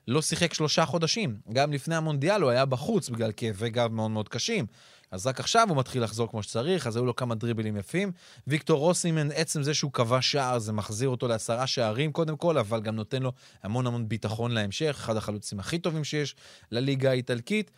[0.08, 1.36] לא שיחק שלושה חודשים.
[1.52, 4.66] גם לפני המונדיאל הוא היה בחוץ בגלל כאבי גב מאוד מאוד קשים.
[5.10, 8.12] אז רק עכשיו הוא מתחיל לחזור כמו שצריך, אז היו לו כמה דריבלים יפים.
[8.46, 12.80] ויקטור רוסימן, עצם זה שהוא כבש שער, זה מחזיר אותו לעשרה שערים קודם כל, אבל
[12.80, 16.36] גם נותן לו המון המון ביטחון להמשך, אחד החלוצים הכי טובים שיש
[16.70, 17.70] לליגה האיטלקית.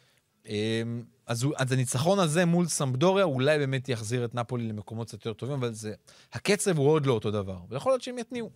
[0.49, 5.33] אמ, אז, אז הניצחון הזה מול סמבדוריה אולי באמת יחזיר את נפולי למקומות קצת יותר
[5.33, 5.93] טובים, אבל זה,
[6.33, 8.51] הקצב הוא עוד לא אותו דבר, ויכול להיות שהם יתניעו.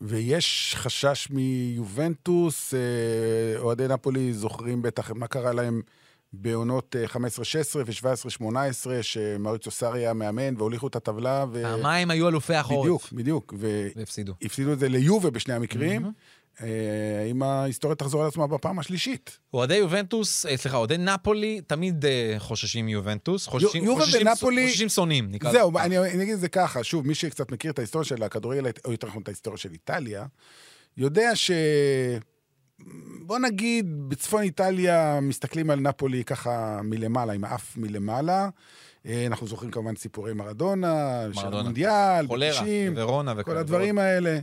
[0.00, 5.82] ויש חשש מיובנטוס, אה, אוהדי נפולי זוכרים בטח מה קרה להם
[6.32, 7.16] בעונות אה, 15-16
[7.74, 11.44] ו-17-18, שמריצו סארי היה מאמן והוליכו את הטבלה.
[11.52, 11.62] ו...
[11.62, 12.80] פעמיים היו אלופי החורף.
[12.82, 13.54] בדיוק, בדיוק.
[13.96, 14.34] והפסידו.
[14.42, 16.04] והפסידו את זה ליובה בשני המקרים.
[16.04, 16.10] אה,
[16.60, 19.38] האם ההיסטוריה תחזור על עצמה בפעם השלישית?
[19.54, 23.46] אוהדי יובנטוס, אה, סליחה, אוהדי נפולי תמיד אה, חוששים מיובנטוס.
[23.46, 25.78] חוששים, יובה חוששים, ונפולי- חוששים שונאים, נקרא לזה זהו.
[25.78, 28.92] אני, אני אגיד את זה ככה, שוב, מי שקצת מכיר את ההיסטוריה של הכדורגל, או
[28.92, 30.24] יותר נכון את ההיסטוריה של איטליה,
[30.96, 31.50] יודע ש...
[33.26, 38.48] בוא נגיד, בצפון איטליה מסתכלים על נפולי ככה מלמעלה, עם האף מלמעלה.
[39.06, 41.46] אה, אנחנו זוכרים כמובן סיפורי מרדונה, של.
[41.46, 42.66] המונדיאל, חולרה, ב-90,
[42.96, 43.60] ורונה כל וכאלה.
[43.60, 44.38] הדברים האלה.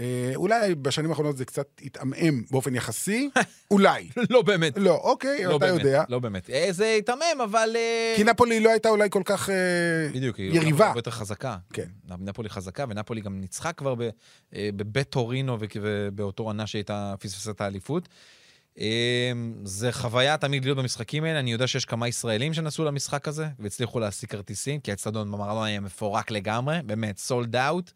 [0.00, 3.30] אה, אולי בשנים האחרונות זה קצת התעמעם באופן יחסי,
[3.70, 4.08] אולי.
[4.30, 4.72] לא באמת.
[4.76, 6.04] לא, אוקיי, לא אתה באמת, יודע.
[6.08, 6.50] לא באמת.
[6.50, 7.76] אה, זה היתמם, אבל...
[7.76, 9.54] אה, כי נפולי לא הייתה אולי כל כך אה,
[10.14, 10.86] בדיוק, היא יריבה.
[10.86, 11.56] הרבה יותר חזקה.
[11.72, 11.86] כן.
[12.18, 13.94] נפולי חזקה, ונפולי גם ניצחה כבר
[14.52, 18.08] בבית טורינו ובאותו עונה שהייתה פספסה את האליפות.
[19.64, 21.38] זה חוויה תמיד להיות במשחקים האלה.
[21.38, 25.80] אני יודע שיש כמה ישראלים שנסעו למשחק הזה והצליחו להשיג כרטיסים, כי האצטדיון במרדונה היה
[25.80, 27.92] מפורק לגמרי, באמת, סולד אאוט.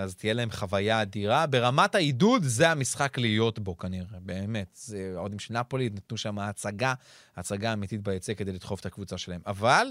[0.00, 1.46] אז תהיה להם חוויה אדירה.
[1.46, 4.78] ברמת העידוד, זה המשחק להיות בו כנראה, באמת.
[5.16, 6.94] האוהדים של נפולי נתנו שם הצגה,
[7.36, 9.40] הצגה אמיתית ביציע כדי לדחוף את הקבוצה שלהם.
[9.46, 9.86] אבל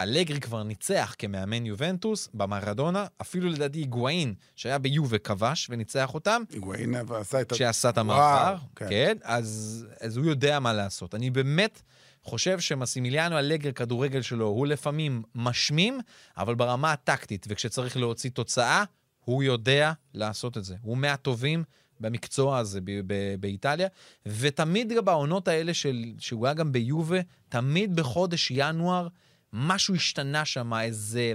[0.00, 6.94] אלגרי כבר ניצח כמאמן יובנטוס במרדונה, אפילו לדעתי היגואין, שהיה ביובה כבש וניצח אותם, היגואין
[6.94, 7.54] עשה את ה...
[7.54, 8.86] שעשה את המעבר, כן.
[8.88, 11.14] כן אז, אז הוא יודע מה לעשות.
[11.14, 11.82] אני באמת
[12.22, 16.00] חושב שמסימיליאנו אלגרי, כדורגל שלו, הוא לפעמים משמים,
[16.36, 18.84] אבל ברמה הטקטית, וכשצריך להוציא תוצאה,
[19.24, 20.76] הוא יודע לעשות את זה.
[20.82, 21.64] הוא מהטובים
[22.00, 23.88] במקצוע הזה ב- ב- באיטליה,
[24.26, 29.08] ותמיד גם בעונות האלה של, שהוא היה גם ביובה, תמיד בחודש ינואר,
[29.52, 31.32] משהו השתנה שם, איזה...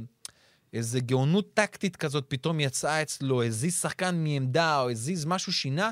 [0.73, 5.91] איזה גאונות טקטית כזאת פתאום יצאה אצלו, הזיז שחקן מעמדה או הזיז משהו שינה,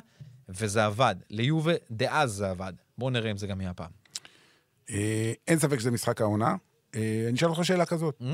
[0.49, 1.15] וזה עבד.
[1.29, 2.73] ליובה דאז זה עבד.
[2.97, 4.02] בואו נראה אם זה גם יהיה הפעם.
[4.89, 6.55] אה, אין ספק שזה משחק העונה.
[6.95, 8.21] אה, אני אשאל אותך שאלה כזאת.
[8.21, 8.25] Mm?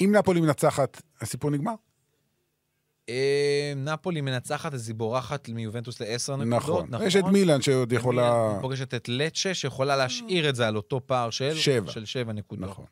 [0.00, 1.74] אם נפולי מנצחת, הסיפור נגמר?
[3.08, 6.90] אה, נפולי מנצחת, אז היא בורחת מיובנטוס לעשר נקודות.
[6.90, 7.06] נכון.
[7.06, 8.46] יש את מילאן שעוד יכולה...
[8.46, 11.54] מילאן פוגשת את לצ'ה, שיכולה להשאיר את זה על אותו פער של...
[11.54, 11.92] שבע.
[11.92, 12.70] של שבע נקודות.
[12.70, 12.84] נכון.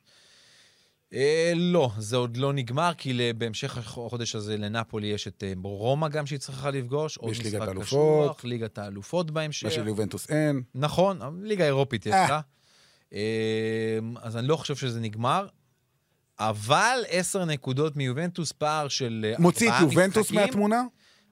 [1.15, 6.27] אה, לא, זה עוד לא נגמר, כי בהמשך החודש הזה לנפולי יש את רומא גם
[6.27, 7.19] שהיא צריכה לפגוש.
[7.31, 8.45] יש ליגת האלופות.
[8.45, 9.65] ליגת האלופות בהמשך.
[9.65, 10.63] מה שליובנטוס אין.
[10.75, 12.13] נכון, ליגה אירופית יש.
[12.13, 12.41] לה.
[13.13, 13.19] אמ,
[14.23, 15.47] אז אני לא חושב שזה נגמר,
[16.39, 20.41] אבל עשר נקודות מיובנטוס, פער של אה, מוציא את ארבעה יובנטוס משחקים.
[20.41, 20.83] מהתמונה?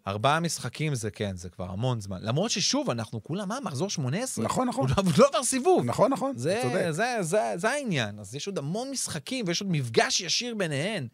[0.07, 2.19] ארבעה משחקים זה כן, זה כבר המון זמן.
[2.23, 4.45] למרות ששוב, אנחנו כולם, מה, מחזור 18?
[4.45, 4.89] נכון, נכון.
[4.89, 5.85] הוא לא- הוא לא עבר סיבוב.
[5.85, 6.91] נכון, נכון, אתה זה, צודק.
[6.91, 8.19] זה, זה, זה העניין.
[8.19, 11.09] אז יש עוד המון משחקים ויש עוד מפגש ישיר ביניהן.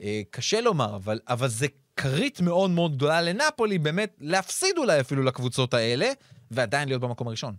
[0.00, 1.66] אה, קשה לומר, אבל, אבל זה
[1.96, 6.12] כרית מאוד מאוד גדולה לנפולי, באמת להפסיד אולי אפילו לקבוצות האלה,
[6.50, 7.54] ועדיין להיות במקום הראשון.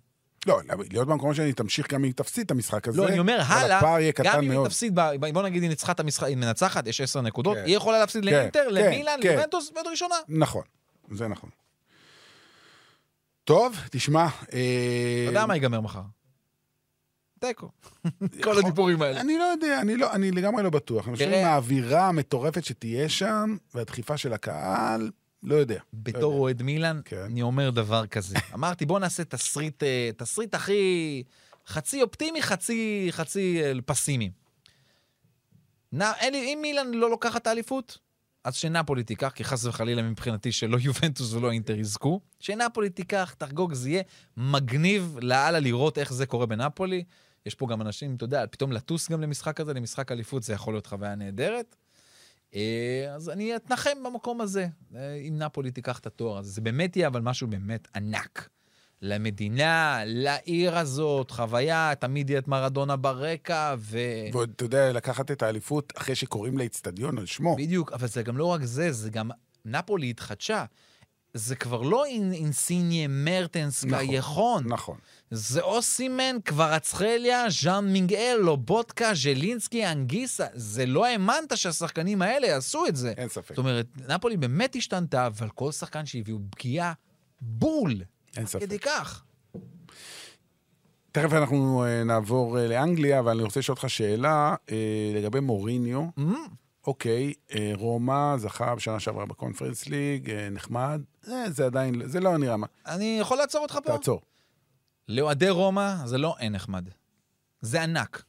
[0.45, 3.01] לא, להיות במקום שאני תמשיך גם אם היא תפסיד את המשחק הזה.
[3.01, 4.65] לא, אני אומר, הלאה, הפער יהיה גם קטן אם היא.
[4.65, 4.99] תפסיד,
[5.33, 7.63] בוא נגיד היא ניצחה את המשחק, היא מנצחת, יש עשר נקודות, כן.
[7.65, 9.29] היא יכולה להפסיד כן, לאינטר, כן, למילאן, כן.
[9.29, 10.15] ליובנטוס, ועוד ראשונה.
[10.27, 10.63] נכון,
[11.11, 11.49] זה נכון.
[13.43, 14.21] טוב, תשמע...
[14.21, 14.27] אה,
[15.23, 16.01] אתה יודע מה ייגמר מחר?
[17.39, 17.69] תיקו.
[18.43, 19.21] כל הדיבורים האלה.
[19.21, 21.07] אני לא יודע, אני, לא, אני לגמרי לא בטוח.
[21.07, 25.11] אני חושב עם האווירה המטורפת שתהיה שם, והדחיפה של הקהל,
[25.43, 25.79] לא יודע.
[25.93, 27.17] בתור אוהד מילאן, כן.
[27.17, 28.35] אני אומר דבר כזה.
[28.55, 31.23] אמרתי, בוא נעשה תסריט, אה, תסריט הכי...
[31.67, 34.31] חצי אופטימי, חצי, חצי אה, פסימי.
[35.93, 37.97] נ, אין לי, אם מילאן לא לוקחת האליפות,
[38.43, 42.19] אז שנפולי תיקח, כי חס וחלילה מבחינתי שלא יובנטוס ולא אינטר יזכו.
[42.39, 44.03] שנפולי תיקח, תחגוג, זה יהיה
[44.37, 47.03] מגניב לאללה לראות איך זה קורה בנפולי.
[47.45, 50.73] יש פה גם אנשים, אתה יודע, פתאום לטוס גם למשחק הזה, למשחק אליפות, זה יכול
[50.73, 51.75] להיות חוויה נהדרת.
[52.55, 56.51] אה, אז אני אתנחם במקום הזה, אה, אם נפולי תיקח את התואר הזה.
[56.51, 58.49] זה באמת יהיה אבל משהו באמת ענק.
[59.01, 63.99] למדינה, לעיר הזאת, חוויה, תמיד יהיה את מרדונה ברקע, ו...
[64.33, 67.55] ועוד, אתה יודע, לקחת את האליפות אחרי שקוראים לאצטדיון על שמו.
[67.55, 69.29] בדיוק, אבל זה גם לא רק זה, זה גם...
[69.67, 70.65] נפולי התחדשה.
[71.37, 74.63] זה כבר לא אינסיניה, מרטנס, נכון, קייחון.
[74.67, 74.97] נכון.
[75.31, 80.45] זה אוסימן, קוורצחליה, ז'אן מינגאל, לובודקה, ז'לינסקי, אנגיסה.
[80.53, 83.13] זה לא האמנת שהשחקנים האלה יעשו את זה.
[83.17, 83.49] אין ספק.
[83.49, 86.93] זאת אומרת, נפולי באמת השתנתה, אבל כל שחקן שהביאו פגיעה,
[87.41, 87.95] בול.
[88.37, 88.61] אין ספק.
[88.61, 89.23] כדי כך.
[91.11, 96.07] תכף אנחנו אה, נעבור אה, לאנגליה, אבל אני רוצה לשאול אותך שאלה אה, לגבי מוריניו.
[96.19, 96.21] Mm,
[96.87, 101.01] אוקיי, אה, רומא זכה בשנה שעברה בקונפרנס ליג, אה, נחמד.
[101.27, 102.67] אה, זה עדיין, זה לא נראה מה.
[102.85, 103.91] אני יכול לעצור אותך פה?
[103.91, 104.21] תעצור.
[105.07, 106.89] לאוהדי רומא זה לא אין נחמד.
[107.61, 108.23] זה ענק.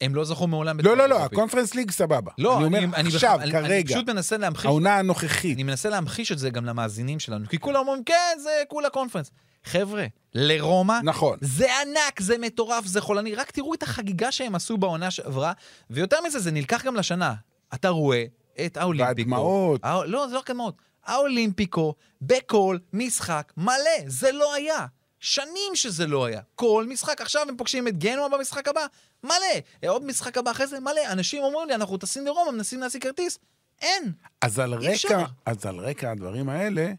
[0.00, 1.34] הם לא זכו מעולם לא, בתואר לא, לא, אירופי.
[1.36, 2.32] הקונפרנס ליג סבבה.
[2.38, 5.54] לא, אני אומר אני עכשיו, אני- אני כרגע, פשוט מנסה להמחיש העונה הנוכחית.
[5.54, 9.30] אני מנסה להמחיש את זה גם למאזינים שלנו, כי כולם אומרים, כן, זה כולה קונפרנס.
[9.64, 11.38] חבר'ה, לרומא, נכון.
[11.40, 13.34] זה ענק, זה מטורף, זה חולני.
[13.34, 15.52] רק תראו את החגיגה שהם עשו בעונה שעברה,
[15.90, 17.34] ויותר מזה, זה נלקח גם לשנה.
[17.74, 18.24] אתה רואה
[18.66, 19.18] את האולימפיקו.
[19.18, 19.80] והדמעות.
[19.84, 20.74] הא- לא, זה לא רק הדמעות.
[21.04, 23.74] האולימפיקו, בכל משחק מלא.
[24.06, 24.86] זה לא היה.
[25.20, 26.40] שנים שזה לא היה.
[26.54, 27.20] כל משחק.
[27.20, 28.86] עכשיו הם פוגשים את גנוע במשחק הבא,
[29.24, 29.88] מלא.
[29.88, 31.00] עוד משחק הבא אחרי זה, מלא.
[31.12, 33.38] אנשים אומרים לי, אנחנו טסים לרומא, מנסים להשיג כרטיס.
[33.82, 34.12] אין.
[34.40, 34.74] אז על.
[34.74, 36.92] רקע, אז על רקע הדברים האלה,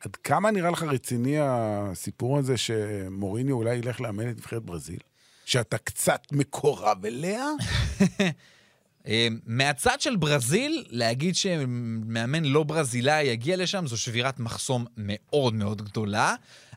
[0.00, 4.98] עד כמה נראה לך רציני הסיפור הזה שמוריניו אולי ילך לאמן את נבחרת ברזיל?
[5.44, 7.46] שאתה קצת מקורב אליה?
[9.06, 15.82] אה, מהצד של ברזיל, להגיד שמאמן לא ברזילאי יגיע לשם, זו שבירת מחסום מאוד מאוד
[15.82, 16.34] גדולה.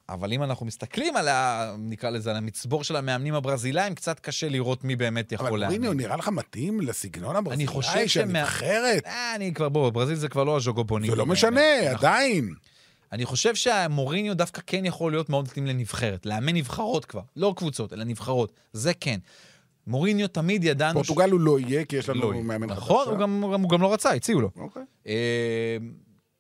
[0.10, 1.76] אבל אם אנחנו מסתכלים על ה...
[1.80, 5.90] נקרא לזה, על המצבור של המאמנים הברזילאים, קצת קשה לראות מי באמת אבל יכול מוריניו
[5.90, 5.98] לאמן.
[5.98, 9.06] נראה לך מתאים לסגנון אני חושב הברזילאי של הנבחרת?
[9.06, 11.12] אה, אני כבר, בוא, ברזיל זה כבר לא הז'וגובונים.
[11.12, 11.26] זה לא.
[11.26, 11.96] משנה, נכון.
[11.96, 12.54] עדיין.
[13.12, 16.26] אני חושב שהמוריניו דווקא כן יכול להיות מאוד מתאים לנבחרת.
[16.26, 17.22] לאמן נבחרות כבר.
[17.36, 18.54] לא קבוצות, אלא נבחרות.
[18.74, 19.20] זה כן.
[19.88, 20.94] מוריניו תמיד ידענו...
[20.94, 22.42] פורטוגל הוא לא יהיה, כי יש לנו לא.
[22.42, 22.78] מאמן חדש.
[22.78, 24.50] נכון, הוא גם, הוא גם- לא רצה, הציעו לו.
[24.56, 24.84] אוקיי.
[25.08, 25.78] אה,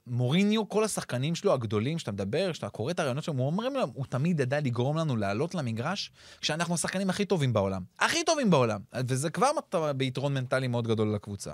[0.08, 3.90] מוריניו, כל השחקנים שלו הגדולים, שאתה מדבר, שאתה קורא את הרעיונות שלו, הוא אומרים להם,
[3.94, 7.82] הוא תמיד ידע לגרום לנו לעלות למגרש כשאנחנו השחקנים הכי טובים בעולם.
[8.00, 8.80] הכי טובים בעולם.
[9.08, 9.48] וזה כבר
[9.98, 11.54] ביתרון מנטלי מאוד גדול לקבוצה.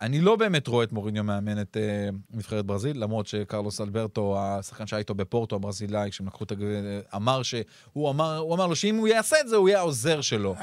[0.00, 4.86] אני לא באמת רואה את מוריניו מאמן את אה, נבחרת ברזיל, למרות שקרלוס אלברטו, השחקן
[4.86, 6.58] שהיה איתו בפורטו הברזילאי, כשהם לקחו את הג...
[7.16, 10.54] אמר שהוא אמר, הוא אמר לו שאם הוא יעשה את זה, הוא יהיה העוזר שלו.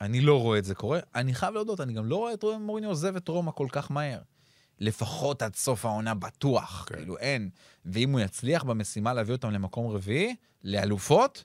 [0.00, 1.00] אני לא רואה את זה קורה.
[1.14, 4.18] אני חייב להודות, אני גם לא רואה את מוריניו עוזב את רומא כל כך מהר.
[4.80, 6.94] לפחות עד סוף העונה בטוח, כן.
[6.94, 7.50] כאילו אין.
[7.84, 10.34] ואם הוא יצליח במשימה להביא אותם למקום רביעי,
[10.64, 11.44] לאלופות,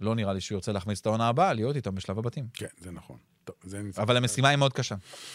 [0.00, 2.46] לא נראה לי שהוא ירצה להחמיץ את העונה הבאה, להיות איתם בשלב הבתים.
[2.54, 3.16] כן, זה נכון.
[3.44, 3.82] טוב, זה.
[3.96, 4.94] אבל המשימה היא מאוד קשה.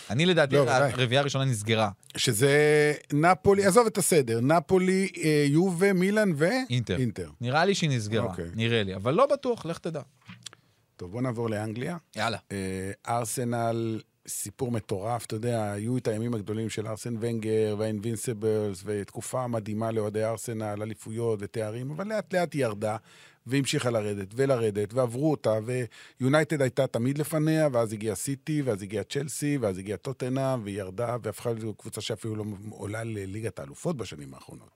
[0.09, 0.69] אני לדעתי, לא.
[0.69, 1.89] הרביעייה הראשונה נסגרה.
[2.17, 6.45] שזה נפולי, עזוב את הסדר, נפולי, אה, יובה, מילאן ו...
[6.69, 6.97] אינטר.
[6.97, 7.29] אינטר.
[7.41, 8.45] נראה לי שהיא נסגרה, אוקיי.
[8.55, 10.01] נראה לי, אבל לא בטוח, לך תדע.
[10.95, 11.97] טוב, בוא נעבור לאנגליה.
[12.15, 12.37] יאללה.
[12.51, 19.47] אה, ארסנל, סיפור מטורף, אתה יודע, היו את הימים הגדולים של ארסן ונגר והאינבינסיבלס, ותקופה
[19.47, 22.97] מדהימה לאוהדי ארסנל, אליפויות ותארים, אבל לאט לאט היא ירדה,
[23.47, 25.59] והמשיכה לרדת ולרדת, ועברו אותה,
[26.19, 31.17] ויונייטד הייתה תמיד לפניה, ואז הגיעה סיטי, ואז הגיעה צ'לסי, ואז הגיעה טוטנה, והיא ירדה,
[31.23, 34.69] והפכה להיות קבוצה שאפילו לא עולה לליגת האלופות בשנים האחרונות.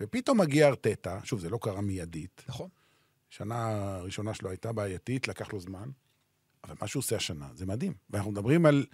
[0.00, 2.68] ופתאום מגיע ארטטה, שוב, זה לא קרה מיידית, נכון.
[3.36, 5.88] שנה הראשונה שלו הייתה בעייתית, לקח לו זמן,
[6.64, 7.92] אבל מה שהוא עושה השנה, זה מדהים.
[8.10, 8.86] ואנחנו מדברים על,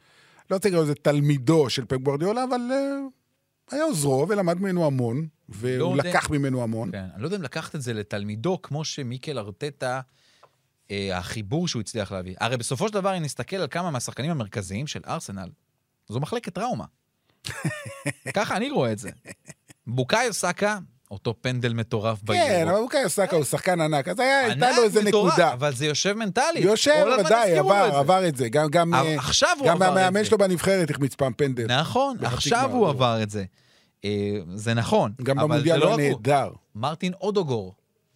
[0.51, 5.27] לא רוצה להגיד לזה תלמידו של פפ גוורדיולה, אבל uh, היה עוזרו ולמד ממנו המון,
[5.49, 6.91] והוא לא יודע- לקח ממנו המון.
[6.93, 10.01] כן, אני לא יודע אם לקחת את זה לתלמידו, כמו שמיקל ארטטה,
[10.91, 12.35] אה, החיבור שהוא הצליח להביא.
[12.41, 15.49] הרי בסופו של דבר, אם נסתכל על כמה מהשחקנים המרכזיים של ארסנל,
[16.09, 16.85] זו מחלקת טראומה.
[18.37, 19.11] ככה אני רואה את זה.
[19.87, 20.79] בוקאיו סאקה,
[21.13, 22.71] אותו פנדל מטורף כן, ביורו.
[22.73, 25.53] אבל בוקאיו סאקה הוא שחקן ענק, אז היה- הייתה לו איזה מטורף, נקודה.
[25.53, 26.65] אבל זה יושב מנטלית.
[26.65, 26.91] יושב,
[27.27, 27.97] ודאי, לו את עבר.
[27.99, 28.49] עבר את זה.
[28.49, 30.25] גם, גם, אבל אה, עכשיו הוא גם עבר את המאמן.
[30.25, 31.67] שלו בנבחרת החמיץ פעם פנדל.
[31.81, 32.89] נכון, עכשיו הוא.
[32.89, 33.45] עבר את זה.
[34.05, 34.11] אה,
[34.55, 36.01] זה נכון, גם במונדיאל לא הוא הוא.
[36.01, 36.51] נהדר.
[36.75, 37.75] מרטין אודוגור,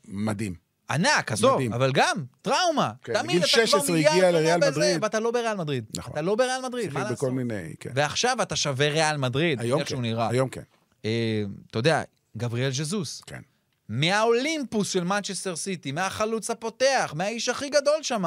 [0.09, 0.55] מדהים.
[0.91, 1.61] ענק, עזוב.
[1.75, 2.91] אבל גם, טראומה.
[3.05, 5.03] כן, תמיד אתה כבר 16 מיליארד הגיע בזה, מדריד.
[5.03, 5.85] ואתה לא בריאל מדריד.
[5.97, 6.13] נכון.
[6.13, 7.33] אתה לא בריאל מדריד, מה לעשות?
[7.33, 7.91] מיני, כן.
[7.95, 10.29] ועכשיו אתה שווה ריאל מדריד, היום איך שהוא כן, נראה.
[10.31, 10.61] היום כן,
[11.05, 12.03] אה, אתה יודע,
[12.37, 13.41] גבריאל ז'זוס, כן.
[13.89, 18.25] מהאולימפוס של מנצ'סטר סיטי, מהחלוץ הפותח, מהאיש הכי גדול שם,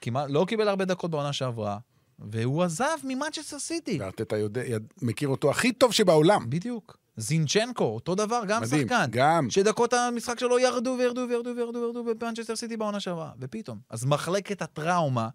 [0.00, 1.78] כמעט לא קיבל הרבה דקות בעונה שעברה,
[2.18, 3.98] והוא עזב ממנצ'סטר סיטי.
[4.00, 4.62] וארטטה יודע,
[5.02, 6.50] מכיר אותו הכי טוב שבעולם.
[6.50, 6.96] בדיוק.
[7.16, 9.06] זינצ'נקו, אותו דבר, גם מדהים, שחקן.
[9.10, 9.50] גם.
[9.50, 13.78] שדקות המשחק שלו ירדו וירדו וירדו וירדו וירדו במנצ'סטר סיטי בעונה שעברה, ופתאום.
[13.90, 15.28] אז מחלקת הטראומה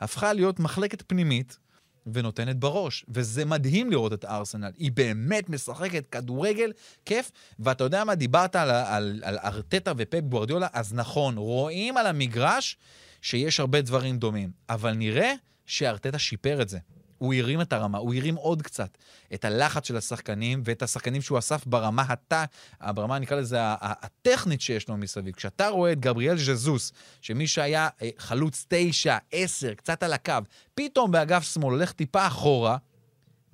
[0.00, 1.58] הפכה להיות מחלקת פנימית
[2.06, 3.04] ונותנת בראש.
[3.08, 4.70] וזה מדהים לראות את ארסנל.
[4.78, 6.72] היא באמת משחקת כדורגל,
[7.04, 7.30] כיף.
[7.58, 12.76] ואתה יודע מה, דיברת על, על, על ארטטה ופפ גוורדיולה, אז נכון, רואים על המגרש
[13.22, 15.34] שיש הרבה דברים דומים, אבל נראה
[15.66, 16.78] שארטטה שיפר את זה.
[17.18, 18.98] הוא הרים את הרמה, הוא הרים עוד קצת
[19.34, 22.32] את הלחץ של השחקנים ואת השחקנים שהוא אסף ברמה הת...
[22.80, 25.34] ברמה, נקרא לזה, הטכנית שיש לו מסביב.
[25.34, 30.34] כשאתה רואה את גבריאל ז'זוס, שמי שהיה אה, חלוץ תשע, עשר, קצת על הקו,
[30.74, 32.76] פתאום באגף שמאל הולך טיפה אחורה,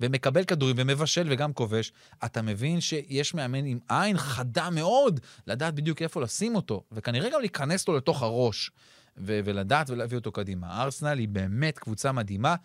[0.01, 1.91] ומקבל כדורים ומבשל וגם כובש,
[2.25, 7.39] אתה מבין שיש מאמן עם עין חדה מאוד לדעת בדיוק איפה לשים אותו, וכנראה גם
[7.39, 8.71] להיכנס לו לתוך הראש,
[9.17, 10.81] ו- ולדעת ולהביא אותו קדימה.
[10.83, 12.55] ארסנל היא באמת קבוצה מדהימה,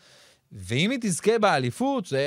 [0.59, 2.21] ואם היא תזכה באליפות, זה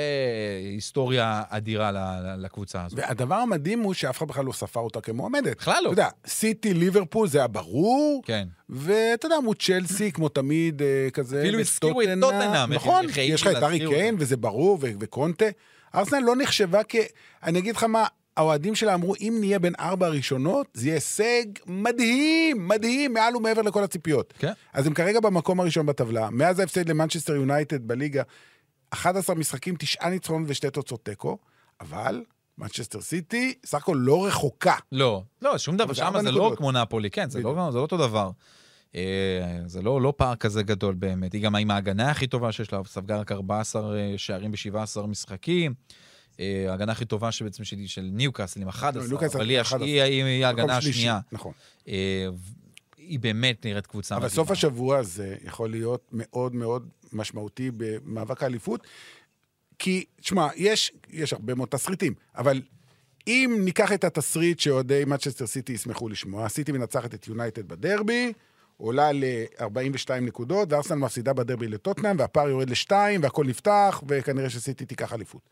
[0.74, 1.90] היסטוריה אדירה
[2.38, 2.98] לקבוצה הזאת.
[2.98, 5.56] והדבר המדהים הוא שאף אחד בכלל לא ספר אותה כמועמדת.
[5.56, 5.92] בכלל לא.
[5.92, 8.22] אתה יודע, סיטי, ליברפול, זה היה ברור.
[8.24, 8.48] כן.
[8.68, 11.40] ואתה יודע, מול צ'לסי, כמו תמיד, אה, כזה.
[11.40, 14.16] אפילו הזכירו את טוטנהאם, נכון, יש לך את ארי קיין.
[14.18, 15.46] וזה ברור, וקונטה.
[15.94, 16.96] ארסנל לא נחשבה כ...
[17.42, 21.44] אני אגיד לך מה, האוהדים שלה אמרו, אם נהיה בין ארבע הראשונות, זה יהיה הישג
[21.66, 24.34] מדהים, מדהים, מעל ומעבר לכל הציפיות.
[24.38, 24.52] כן.
[24.72, 26.30] אז הם כרגע במקום הראשון בטבלה.
[26.30, 28.22] מאז ההפסד למנצ'סטר יונייטד בליגה,
[28.90, 31.38] 11 משחקים, תשעה ניצחונות ושתי תוצאות תיקו,
[31.80, 32.22] אבל
[32.58, 34.74] מנצ'סטר סיטי, סך הכל לא רחוקה.
[34.92, 36.52] לא, לא, שום דבר, שם זה לא.
[36.56, 37.40] כמו נפולי, כן, זה.
[37.42, 38.30] לא, זה לא אותו דבר.
[38.94, 41.32] אה, זה לא, לא פער כזה גדול באמת.
[41.32, 45.74] היא גם עם ההגנה הכי טובה שיש לה, ספגה רק 14 אה, שערים ב-17 משחקים.
[46.40, 49.66] אה, ההגנה הכי טובה שבעצם שלי, של ניוקאסל עם 11, ניוקאסל אבל היא, עם הש-
[49.72, 49.86] 11.
[49.88, 51.20] היא, היא, היא ההגנה השנייה.
[51.32, 51.52] נכון.
[51.88, 52.26] אה,
[52.96, 54.34] היא באמת נראית קבוצה אבל מדהימה.
[54.36, 58.86] סוף השבוע הזה יכול להיות מאוד מאוד משמעותי במאבק האליפות,
[59.78, 62.62] כי, תשמע, יש, יש הרבה מאוד תסריטים, אבל
[63.26, 68.32] אם ניקח את התסריט שאוהדי מצ'סטר סיטי ישמחו לשמוע, סיטי מנצחת את יונייטד בדרבי,
[68.76, 75.12] עולה ל-42 נקודות, וארסנל מפסידה בדרבי לטוטנאם, והפער יורד ל-2, והכל נפתח, וכנראה שסיטי תיקח
[75.12, 75.42] אליפות.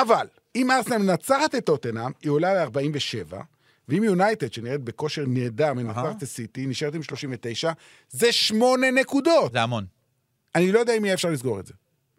[0.00, 3.34] אבל, אם ארסנל מנצחת את טוטנאם, היא עולה ל-47,
[3.88, 7.72] ואם יונייטד, שנראית בכושר נהדר, מנצחת את סיטי, נשארת עם 39,
[8.10, 9.52] זה שמונה נקודות.
[9.52, 9.86] זה המון.
[10.54, 11.74] אני לא יודע אם יהיה אפשר לסגור את זה.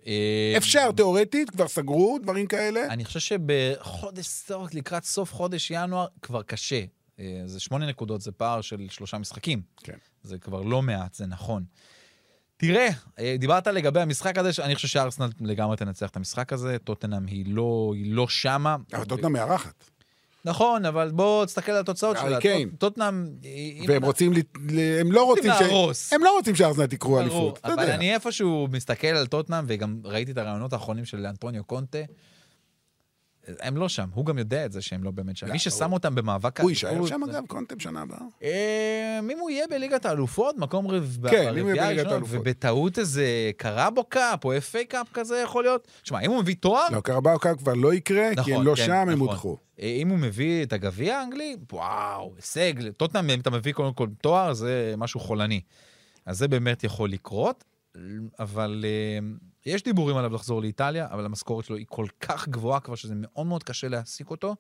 [0.08, 2.88] אה, אפשר, תיאורטית, כבר סגרו דברים כאלה.
[2.88, 6.84] אני חושב שבחודש סוף, לקראת סוף חודש ינואר, כבר קשה.
[7.20, 9.62] אה, זה שמונה נקודות, זה פער של שלושה משחקים.
[9.78, 9.98] כן.
[10.24, 11.63] זה כבר לא מעט, זה נכון.
[12.58, 12.88] תראה,
[13.20, 17.46] אה, דיברת לגבי המשחק הזה, שאני חושב שארסנל לגמרי תנצח את המשחק הזה, טוטנאם היא
[17.48, 18.76] לא, היא לא שמה.
[18.93, 19.84] אבל טוטנאם מארחת.
[20.46, 22.39] נכון, אבל בוא תסתכל על התוצאות הארי שלה.
[22.39, 23.28] טוט- טוטנאם...
[23.43, 25.62] היא- והם רוצים, ל- הם לא רוצים ש...
[25.62, 26.13] להרוס.
[26.13, 27.60] הם לא רוצים שארסנל ברור, אליפות.
[27.63, 27.89] אבל.
[27.91, 31.98] אני איפשהו מסתכל על טוטנאם, וגם ראיתי את הרעיונות האחרונים של אנטוניו קונטה,
[33.60, 35.47] הם לא שם, הוא גם יודע את זה שהם לא באמת שם.
[35.47, 38.19] לא, מי ששם אותם במאבק הוא יישאר שם אגב, קונטם שנה הבאה.
[38.43, 40.88] אה, אם הוא יהיה בליגת האלופות, מקום.
[41.29, 42.39] כן, ברביעייה בליגת הראשונה.
[42.41, 45.88] ובטעות איזה קרבאו cup או FA Cup כזה יכול להיות.
[46.03, 48.75] תשמע, אם הוא מביא תואר, לא, קרבאו cup כבר לא יקרה, כי נכון, הם לא
[48.75, 49.27] כן, שם, הם נכון.
[49.27, 49.57] הודחו.
[49.81, 52.73] אה, אם הוא מביא את הגביע האנגלי, וואו, הישג.
[52.97, 55.62] טוטנאם, אם אתה מביא קודם כל תואר, זה משהו חולני.
[56.25, 57.63] אז זה באמת יכול לקרות,
[58.39, 59.27] אבל אה,
[59.67, 63.45] יש דיבורים עליו לחזור לאיטליה, אבל המשכורת שלו היא כל כך גבוהה כבר, שזה מאוד
[63.47, 64.56] מאוד קשה להעסיק אותו.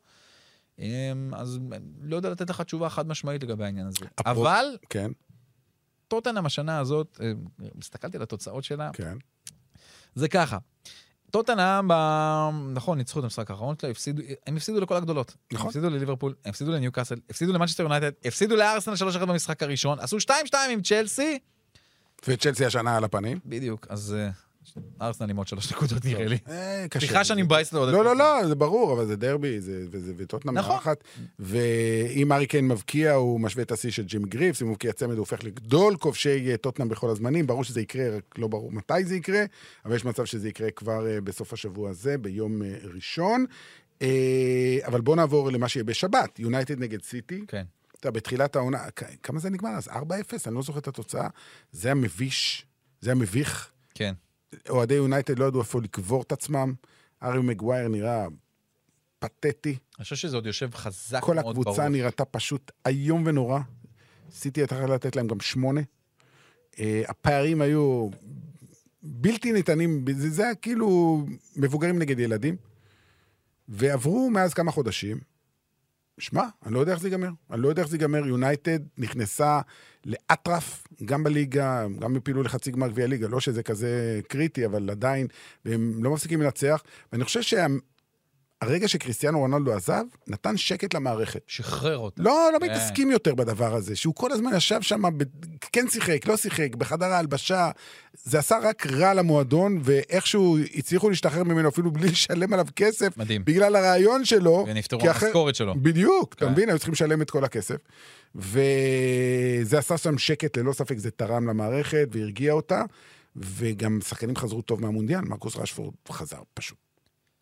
[0.79, 0.85] אה,
[1.33, 1.59] אז
[2.01, 3.97] לא יודע לתת לך תשובה חד משמעית לגבי העניין הזה.
[4.21, 5.11] אפרופו אבל כן,
[6.07, 7.31] טוטנאם השנה הזאת, אה,
[7.81, 9.17] הסתכלתי על התוצאות שלה, כן.
[10.15, 10.57] זה ככה.
[11.31, 15.35] טוטנאם, ב- נכון, ניצחו את המשחק האחרון שלה, הפסידו, הם הפסידו לכל הגדולות.
[15.51, 15.61] נכון.
[15.61, 20.17] הם הפסידו לליברפול, הם הפסידו לניוקאסל, הפסידו למנצ'סטר יונייטד, הפסידו לארסנל 3-1 במשחק הראשון, עשו
[20.19, 20.29] 2-2
[20.71, 21.39] עם צ'לסי,
[22.27, 23.39] וצ'לסי השנה על הפנים.
[23.45, 24.29] בדיוק, אז אה,
[25.01, 26.37] ארסנל עם עוד שלוש נקודות נראה לי.
[26.49, 26.85] אה.
[26.99, 27.93] סליחה שאני מבאס לעודד.
[27.93, 30.71] לא, לא, לא, זה ברור, אבל זה דרבי, זה- וזה- וטוטנאם נכון.
[30.71, 31.03] מארחת.
[31.39, 35.11] ואם ארי קיין מבקיע, הוא משווה את השיא של ג'ים גריפס, אם הוא מבקיע צמד,
[35.11, 37.47] הוא הופך לגדול כובשי אה, טוטנאם בכל הזמנים.
[37.47, 39.43] ברור שזה יקרה, רק לא ברור מתי זה יקרה,
[39.85, 42.61] אבל יש מצב שזה יקרה כבר אה, בסוף השבוע הזה, ביום
[42.93, 43.45] ראשון.
[44.85, 47.43] אבל בואו נעבור למה שיהיה בשבת, יונייטד נגד סיטי.
[47.47, 47.63] כן.
[47.99, 48.79] אתה יודע, בתחילת העונה,
[49.23, 49.87] כמה זה נגמר אז?
[49.87, 49.91] 4-0?
[50.47, 51.27] אני לא זוכר את התוצאה.
[51.71, 52.65] זה היה מביש,
[53.01, 53.69] זה היה מביך.
[53.95, 54.13] כן.
[54.69, 56.73] אוהדי יונייטד לא ידעו איפה לקבור את עצמם.
[57.23, 58.27] ארי מגווייר נראה
[59.19, 59.69] פתטי.
[59.97, 61.67] אני חושב שזה עוד יושב חזק כל מאוד בראש.
[61.67, 63.59] הקבוצה נראתה פשוט איום ונורא.
[64.31, 65.81] סיטי הייתה יכולה לתת להם גם שמונה.
[66.79, 68.09] אה, הפערים היו
[69.03, 71.19] בלתי ניתנים, זה, זה היה כאילו
[71.55, 72.55] מבוגרים נגד ילדים.
[73.69, 75.19] ועברו מאז כמה חודשים.
[76.19, 77.29] שמע, אני לא יודע איך זה ייגמר.
[77.51, 78.27] אני לא יודע איך זה ייגמר.
[78.27, 79.61] יונייטד נכנסה
[80.05, 83.27] לאטרף, גם בליגה, גם הפילו לחצי גמר גביע ליגה.
[83.27, 85.27] לא שזה כזה קריטי, אבל עדיין,
[85.65, 86.83] והם לא מפסיקים לנצח.
[87.11, 87.41] ואני חושב
[88.61, 91.41] הרגע שקריסטיאנו רונלדו עזב, נתן שקט למערכת.
[91.47, 92.23] שחרר אותה.
[92.23, 92.65] לא, לא כן.
[92.65, 95.23] מתעסקים יותר בדבר הזה, שהוא כל הזמן ישב שם, ב...
[95.71, 97.71] כן שיחק, לא שיחק, בחדר ההלבשה.
[98.23, 103.45] זה עשה רק רע למועדון, ואיכשהו הצליחו להשתחרר ממנו אפילו בלי לשלם עליו כסף, מדהים.
[103.45, 104.65] בגלל הרעיון שלו.
[104.67, 105.73] ונפטרו כי אחר- מהמשכורת שלו.
[105.81, 106.51] בדיוק, אתה כן.
[106.51, 106.69] מבין?
[106.69, 107.77] היו צריכים לשלם את כל הכסף.
[108.35, 112.83] וזה עשה שם שקט, ללא ספק זה תרם למערכת והרגיע אותה,
[113.35, 116.77] וגם שחקנים חזרו טוב מהמונדיאל, מרקוס רשפורד חזר פשוט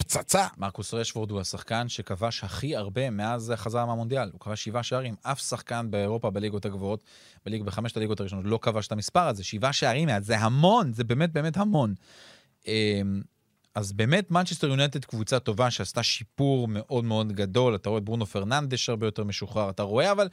[0.07, 0.47] פצצה.
[0.57, 4.29] מרקוס רשוורד הוא השחקן שכבש הכי הרבה מאז חזר מהמונדיאל.
[4.33, 5.15] הוא כבש שבעה שערים.
[5.21, 7.03] אף שחקן באירופה בליגות הגבוהות,
[7.45, 9.43] בליג, בחמשת הליגות הראשונות, לא כבש את המספר הזה.
[9.43, 11.93] שבעה שערים, זה המון, זה באמת באמת המון.
[13.75, 17.75] אז באמת, מנצ'סטר יונייטד קבוצה טובה שעשתה שיפור מאוד מאוד גדול.
[17.75, 20.29] אתה רואה את ברונו פרננדש הרבה יותר משוחרר, אתה רואה, אבל,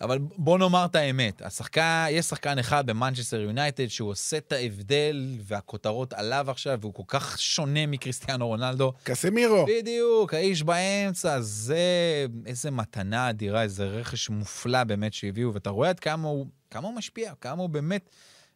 [0.00, 1.42] אבל בוא נאמר את האמת.
[1.42, 7.02] השחקן, יש שחקן אחד במנצ'סטר יונייטד שהוא עושה את ההבדל, והכותרות עליו עכשיו, והוא כל
[7.06, 8.92] כך שונה מקריסטיאנו רונלדו.
[9.04, 9.66] קסמירו.
[9.68, 16.00] בדיוק, האיש באמצע, זה איזה מתנה אדירה, איזה רכש מופלא באמת שהביאו, ואתה רואה עד
[16.00, 18.10] כמה הוא, כמה הוא משפיע, כמה הוא באמת,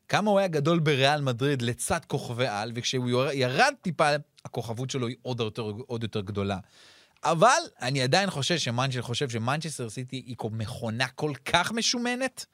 [0.08, 4.08] כמה הוא היה גדול בריאל מדריד לצד כוכבי על, וכשהוא ירד טיפה,
[4.44, 6.58] הכוכבות שלו היא עוד יותר, עוד יותר גדולה.
[7.24, 7.48] אבל
[7.82, 12.46] אני עדיין חושב שמנצ'סטר חושב שמנצ'סטר סיטי היא כל- מכונה כל כך משומנת,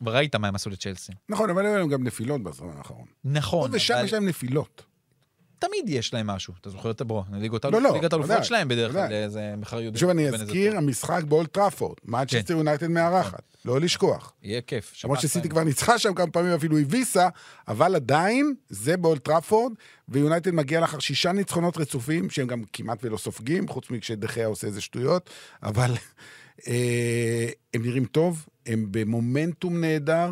[0.00, 1.12] וראית מה הם עשו לצ'לסי.
[1.28, 3.06] נכון, אבל היו להם גם נפילות בזמן האחרון.
[3.24, 4.82] נכון, פה ושם אבל יש להם נפילות.
[5.66, 6.54] תמיד יש להם משהו.
[6.60, 9.28] אתה זוכר את הברו, ליגות לא, לא, ליגת האלופות ודאי, שלהם בדרך כלל.
[9.28, 10.00] זה מחר יודעים.
[10.00, 10.76] שוב, אני אזכיר.
[10.76, 11.96] המשחק באולד טראפורד.
[12.04, 13.42] מנצ'סטר יונייטד מארחת.
[13.64, 14.32] לא לשכוח.
[14.42, 15.04] יהיה כיף.
[15.04, 15.48] למרות שסיטי.
[15.48, 17.28] כבר ניצחה שם כמה פעמים, אפילו הביסה,
[17.68, 19.72] אבל עדיין, זה באולד טראפורד,
[20.08, 24.66] ויונייטד מגיע לאחר שישה ניצחונות רצופים, שהם גם כמעט ולא סופגים, חוץ מכשדה חאה עושה
[24.66, 25.30] איזה שטויות,
[25.62, 25.94] אבל
[26.68, 30.30] אה, הם נראים טוב, הם במומנטום נהדר,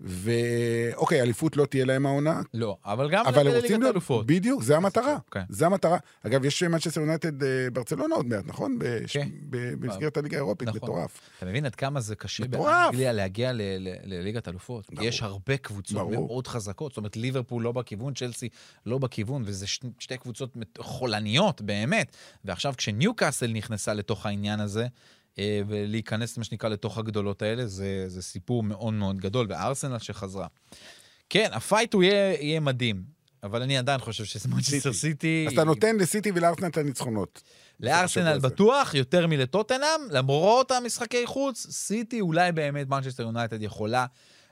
[0.00, 4.26] ואוקיי, אליפות לא תהיה להם העונה, לא, אבל גם אבל הם לליגת להיות, האלופות.
[4.26, 5.16] בדיוק, זה המטרה.
[5.30, 5.40] כן.
[5.48, 5.98] זה המטרה.
[6.26, 8.76] אגב, יש מנצ'סטר יונייטד אה, ברצלונה עוד מעט, נכון?
[8.80, 9.28] בש- כן.
[9.50, 10.80] ב- במסגרת הליגה האירופית, נכון.
[10.82, 11.20] מטורף.
[11.38, 12.44] אתה מבין עד כמה זה קשה.
[12.48, 14.86] באנגליה להגיע ל- ל- לליגת אלופות?
[14.92, 15.06] ברור.
[15.06, 16.10] יש הרבה קבוצות ברור.
[16.26, 16.92] מאוד חזקות.
[16.92, 18.48] זאת אומרת, ליברפול לא בכיוון, צ'לסי
[18.86, 22.16] לא בכיוון, וזה ש- שתי קבוצות חולניות, באמת.
[22.44, 24.88] ועכשיו, כשניוקאסל נכנסה לתוך העניין הזה, אה,
[25.68, 30.46] ולהיכנס, מה שנקרא, לתוך הגדולות האלה, זה, זה סיפור מאוד מאוד גדול, וארסנל שחזרה.
[31.30, 33.02] כן, הפייט הוא יהיה, יהיה מדהים,
[33.42, 35.44] אבל אני עדיין חושב שזה מנצ'סטר סיטי.
[35.46, 37.42] אז אתה נותן לסיטי ולארסנל את הניצחונות.
[37.80, 38.38] לארסנל.
[38.38, 44.06] בטוח, יותר מלטוטנאם, למרות המשחקי חוץ, סיטי אולי באמת מנצ'סטר יונייטד יכולה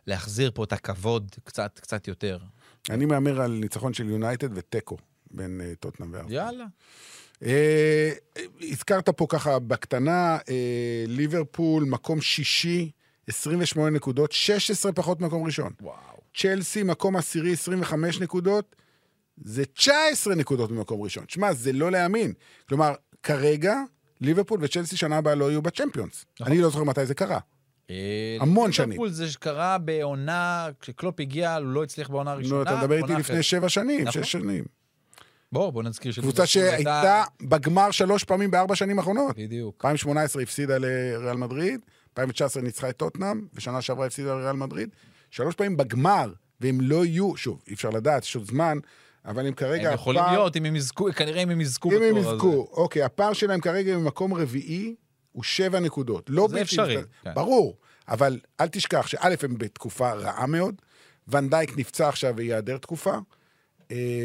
[0.06, 2.38] להחזיר פה את הכבוד קצת, קצת יותר.
[2.90, 4.96] אני מהמר על ניצחון של יונייטד ותיקו
[5.30, 6.32] בין אה, טוטנאם וארסנל.
[6.32, 6.64] יאללה.
[7.44, 8.12] אה,
[8.62, 12.90] הזכרת פה ככה בקטנה, אה, ליברפול, מקום שישי,
[13.28, 15.72] 28 נקודות, 16 פחות מקום ראשון.
[15.80, 15.96] וואו.
[16.36, 18.76] צ'לסי, מקום עשירי, 25 נקודות,
[19.44, 21.24] זה 19 נקודות ממקום ראשון.
[21.28, 22.32] שמע, זה לא להאמין.
[22.68, 23.74] כלומר, כרגע,
[24.20, 26.24] ליברפול וצ'לסי שנה הבאה לא יהיו בצ'מפיונס.
[26.40, 26.52] נכון.
[26.52, 27.38] אני לא זוכר מתי זה קרה.
[27.90, 28.90] אה, המון שנים.
[28.90, 32.56] ליברפול זה שקרה בעונה, כשקלופ הגיע, הוא לא הצליח בעונה הראשונה.
[32.56, 33.42] לא, אתה מדבר איתי לפני.
[33.42, 34.22] שבע שנים, נכון.
[34.22, 34.64] שש שנים.
[35.52, 39.36] בוא, בוא נזכיר קבוצה שליברפול שהייתה בגמר שלוש פעמים בארבע שנים האחרונות.
[39.38, 39.74] בדיוק.
[39.84, 41.80] 2018 הפסידה לריאל מדריד,
[42.10, 44.88] 2019 ניצחה את טוטנאם, ושנה שעברה הפסידה לריאל מדריד.
[45.30, 48.78] שלוש פעמים בגמר, והם לא יהיו, שוב, אי אפשר לדעת, יש עוד זמן,
[49.24, 49.88] אבל הם כרגע...
[49.88, 52.34] הם יכולים הפער- להיות, אם הם יזכו, כנראה אם הם יזכו אם הם בתואר הזה.
[52.34, 54.94] יזכו, אוקיי, הפער שלהם כרגע ממקום רביעי
[55.32, 56.24] הוא שבע נקודות.
[56.28, 56.96] לא זה אפשרי.
[57.22, 57.34] כן.
[57.34, 57.76] ברור,
[58.08, 60.74] אבל אל תשכח שא' הם בתקופה רעה מאוד,
[61.28, 63.14] ונדייק נפצע עכשיו וייעדר תקופה,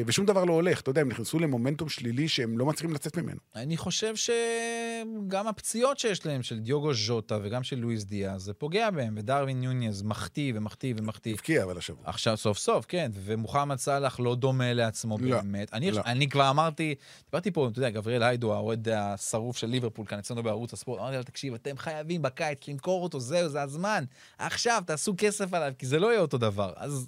[0.06, 0.82] ושום דבר לא הולך.
[0.82, 3.40] אתה יודע, הם נכנסו למומנטום שלילי שהם לא מצליחים לצאת ממנו.
[3.56, 8.90] אני חושב שגם הפציעות שיש להם, של דיוגו ז'וטה וגם של לואיס דיאז, זה פוגע
[8.90, 11.34] בהם, ודרווין יוניאז מחטיא ומחטיא ומחטיא.
[11.34, 12.04] הבקיע אבל השבוע.
[12.06, 15.74] עכשיו סוף סוף, כן, ומוחמד סאלח לא דומה לעצמו לא, באמת.
[15.74, 16.02] אני, לא.
[16.06, 16.96] אני כבר אמרתי,
[17.26, 21.18] דיברתי פה, אתה יודע, גבריאל היידו, האוהד השרוף של ליברפול כאן אצלנו בערוץ הספורט, אמרתי
[21.18, 24.04] לו, תקשיב, אתם חייבים בקיץ למכור אותו, זהו, זה הזמן.
[24.38, 26.74] עכשיו, תעשו כסף עליו, כי זה לא יהיה אותו דבר.
[26.76, 27.08] אז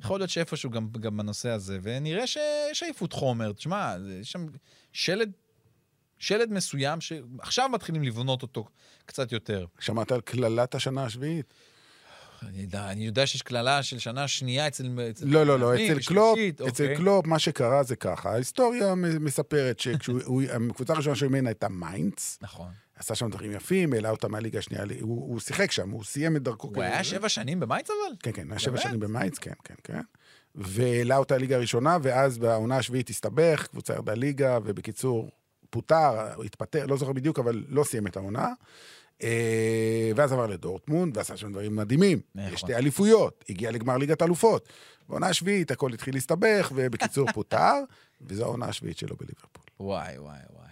[0.00, 3.52] יכול להיות שאיפשהו גם, גם בנושא הזה, ונראה שיש עייפות חומר.
[3.52, 4.46] תשמע, יש שם
[4.92, 5.32] שלד,
[6.18, 8.64] שלד מסוים שעכשיו מתחילים לבנות אותו
[9.06, 9.66] קצת יותר.
[9.78, 11.54] שמעת על קללת השנה השביעית?
[12.42, 14.98] אני יודע, אני יודע שיש קללה של שנה שנייה אצל...
[15.10, 16.96] אצל לא, לא, לא, אצל קלופ, ושלישית, אצל אוקיי.
[16.96, 18.30] קלופ, מה שקרה זה ככה.
[18.30, 22.68] ההיסטוריה מספרת שהקבוצה הראשונה שאימן הייתה מיינץ, נכון.
[22.98, 26.42] עשה שם דברים יפים, העלה אותה מהליגה השנייה, הוא הוא שיחק שם, הוא סיים את
[26.42, 26.68] דרכו.
[26.68, 27.04] הוא היה.
[27.04, 28.16] שבע שנים במיינץ אבל?
[28.22, 28.76] כן, כן, היה שבע?
[28.76, 30.00] שנים במיינץ, כן, כן, כן.
[30.54, 35.30] והעלה אותה לליגה הראשונה, ואז בעונה השביעית הסתבך, קבוצה ירדה ליגה, ובקיצור,
[35.70, 38.52] פוטר, התפטר, לא זוכר בדיוק, אבל לא סיים את העונה.
[39.22, 42.20] אה, ואז עבר לדורטמונד, ועשה שם דברים מדהימים.
[42.34, 42.56] נכון.
[42.56, 44.68] שתי אליפויות, הגיע לגמר ליגת אלופות.
[45.08, 47.74] בעונה השביעית הכל התחיל להסתבך, ובקיצור פוטר,
[48.20, 49.64] וזו העונה השביעית שלו בליברפול.
[49.80, 50.67] וואי, וואי, וואי.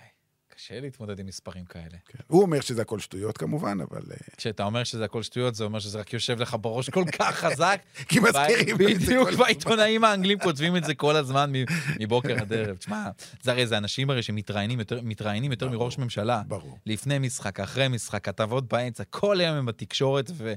[0.57, 1.85] קשה להתמודד עם מספרים כאלה.
[2.07, 2.19] כן.
[2.27, 4.03] הוא אומר שזה הכל שטויות כמובן, אבל...
[4.11, 7.35] אה, כשאתה אומר שזה הכל שטויות, זה אומר שזה רק יושב לך בראש כל כך
[7.45, 7.81] חזק.
[8.09, 11.53] כי מזכירים את זה בדיוק, כל והעיתונאים האנגלים כותבים את זה כל הזמן
[12.01, 12.77] מבוקר עד ערב.
[12.77, 13.11] תשמע,
[13.43, 16.43] זה הרי זה אנשים הרי שמתראיינים יותר, מתראיינים יותר מראש ממשלה.
[16.49, 16.79] ברור.
[16.87, 20.55] לפני משחק, אחרי משחק, כתבות באמצע, כל היום הם בתקשורת, ו...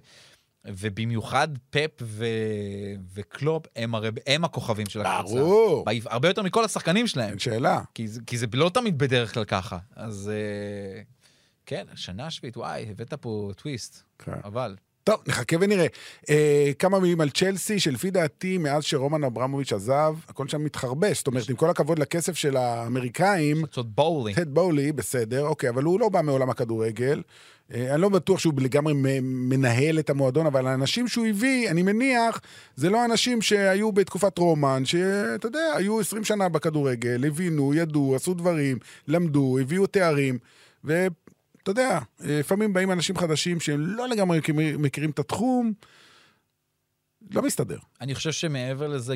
[0.70, 2.26] ובמיוחד פפ ו...
[3.13, 5.36] וקלופ הם הרי הם הכוכבים של הקבוצה.
[5.36, 7.30] ברור, הרבה יותר מכל השחקנים שלהם.
[7.30, 7.82] אין שאלה.
[7.93, 9.78] כי, זה- כי זה לא תמיד בדרך כלל ככה.
[9.95, 11.01] אז אה,
[11.65, 14.32] כן, שנה שביעית, וואי, הבאת פה טוויסט, כן.
[14.43, 14.76] אבל.
[15.10, 15.86] טוב, נחכה ונראה.
[16.30, 21.18] אה, כמה מילים על צ'לסי, שלפי דעתי, מאז שרומן אברמוביץ' עזב, הכל שם מתחרבש.
[21.18, 24.39] זאת אומרת, עם כל הכבוד לכסף של האמריקאים, קבוצות בואולינג.
[24.39, 27.22] טוד בואלי, בסדר, אוקיי, אבל הוא לא בא מעולם הכדורגל.
[27.74, 32.41] אה, אני לא בטוח שהוא לגמרי מנהל את המועדון, אבל האנשים שהוא הביא, אני מניח,
[32.76, 38.34] זה לא אנשים שהיו בתקופת רומן, שאתה יודע, היו 20 שנה בכדורגל, הבינו, ידעו, עשו
[38.34, 40.38] דברים, למדו, הביאו תארים,
[41.60, 44.39] ואתה יודע, לפעמים באים אנשים חדשים שהם לא לגמרי
[44.80, 45.74] מכירים את התחום,
[47.32, 47.78] לא מסתדר.
[48.01, 49.15] אני חושב שמעבר לזה,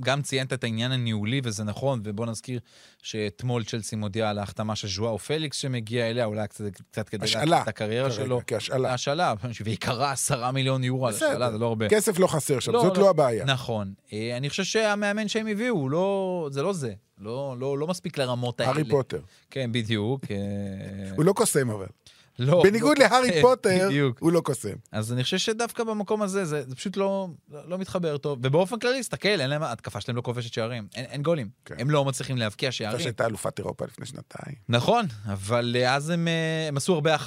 [0.00, 2.60] גם ציינת את העניין הניהולי, וזה נכון, ובוא נזכיר
[3.02, 7.26] שאתמול צ'לסי מודיעה על ההחתמה של ז'ואאו פליקס שמגיע אליה, אולי קצת, קצת כדי.
[7.26, 8.40] להתחיל את הקריירה כרגע, שלו.
[8.46, 8.94] כהשאלה.
[8.94, 11.14] השאלה, ועיקרה עשרה מיליון יורו על.
[11.14, 11.88] השאלה, זה לא הרבה.
[11.88, 13.02] כסף לא חסר שם, לא, זאת לא.
[13.02, 13.44] לא הבעיה.
[13.44, 13.94] נכון.
[14.12, 16.92] אה, אני חושב שהמאמן שהם הביאו, לא, זה לא זה.
[17.18, 18.72] לא, לא, לא מספיק לרמות האלה.
[18.72, 19.20] הארי פוטר.
[19.50, 20.24] כן, בדיוק.
[20.30, 20.36] אה,
[21.16, 21.86] הוא לא קוסם אבל.
[22.38, 22.62] לא.
[22.64, 24.18] בניגוד לא- להארי פוטר, בדיוק.
[24.20, 24.74] הוא לא קוסם.
[24.92, 28.38] אז אני חושב שדווקא במקום הזה, זה, זה פשוט לא, לא, לא מתחבר טוב.
[28.42, 30.88] ובאופן כללי, תסתכל, אין להם, ההתקפה שלהם לא כובשת שערים.
[30.94, 31.48] אין, אין גולים.
[31.64, 31.74] כן.
[31.78, 33.00] הם לא מצליחים להבקיע שערים.
[33.00, 34.56] שהייתה אלופת אירופה לפני שנתיים.
[34.68, 37.18] נכון, אבל אה, אז הם, אה, הם עשו הרבה 1-0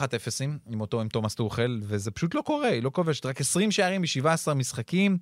[0.68, 3.26] עם אותו, עם תומאס טוחל, וזה פשוט לא קורה, היא לא כובשת.
[3.26, 5.18] רק 20 שערים ב-17 משחקים.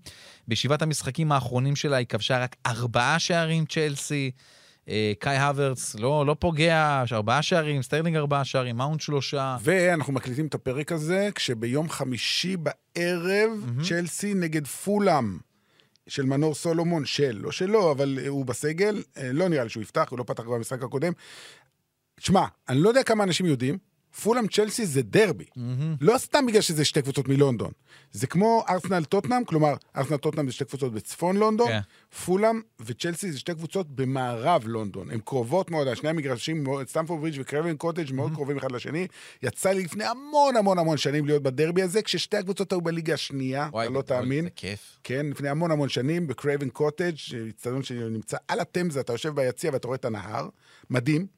[0.48, 4.32] בשבעת המשחקים האחרונים שלה היא כבשה רק ארבעה שערים, צ'לסי.
[4.90, 9.58] אה, קאי האברץ לא, לא פוגע, יש ארבעה שערים, סטרלינג ארבעה שערים, מאונט שלושה.
[9.62, 13.52] ואנחנו מקליטים את הפרק הזה, כשביום חמישי בערב,
[13.84, 15.38] צ'לסי נגד פולאם.
[16.08, 20.08] של מנור סולומון, של, לא שלו, אבל הוא בסגל, אה, לא נראה לי שהוא יפתח,
[20.10, 21.14] הוא לא פתח במשחק הקודם.
[22.20, 23.78] שמע, אני לא יודע כמה אנשים יודעים,
[24.24, 25.46] פולאם צ'לסי זה דרבי.
[26.02, 27.72] לא סתם בגלל שזה שתי קבוצות מלונדון.
[28.12, 31.80] זה כמו ארסנל טוטנאם, כלומר, ארסנל טוטנאם זה שתי קבוצות בצפון לונדון, כן.
[32.26, 35.12] פולאם וצ'לסי זה שתי קבוצות במערב לונדון.
[35.12, 39.08] הן קרובות מאוד, שני המגרשים, סטמפורד ברידג' וקרייבן קוטג' מאוד קרובים אחד לשני.
[39.44, 43.70] יצא לי לפני המון המון המון שנים להיות בדרבי הזה, כששתי הקבוצות היו בליגה השנייה,
[43.70, 44.44] אתה לא תאמין.
[44.44, 45.00] זה כיף.
[45.04, 47.16] כן, לפני המון המון שנים, בקרייבן קוטג',
[47.50, 50.50] אצטדיון שנמצא על התמזה, אתה יושב ביציע ואתה רואה את הנהר,
[50.90, 51.38] מדהים.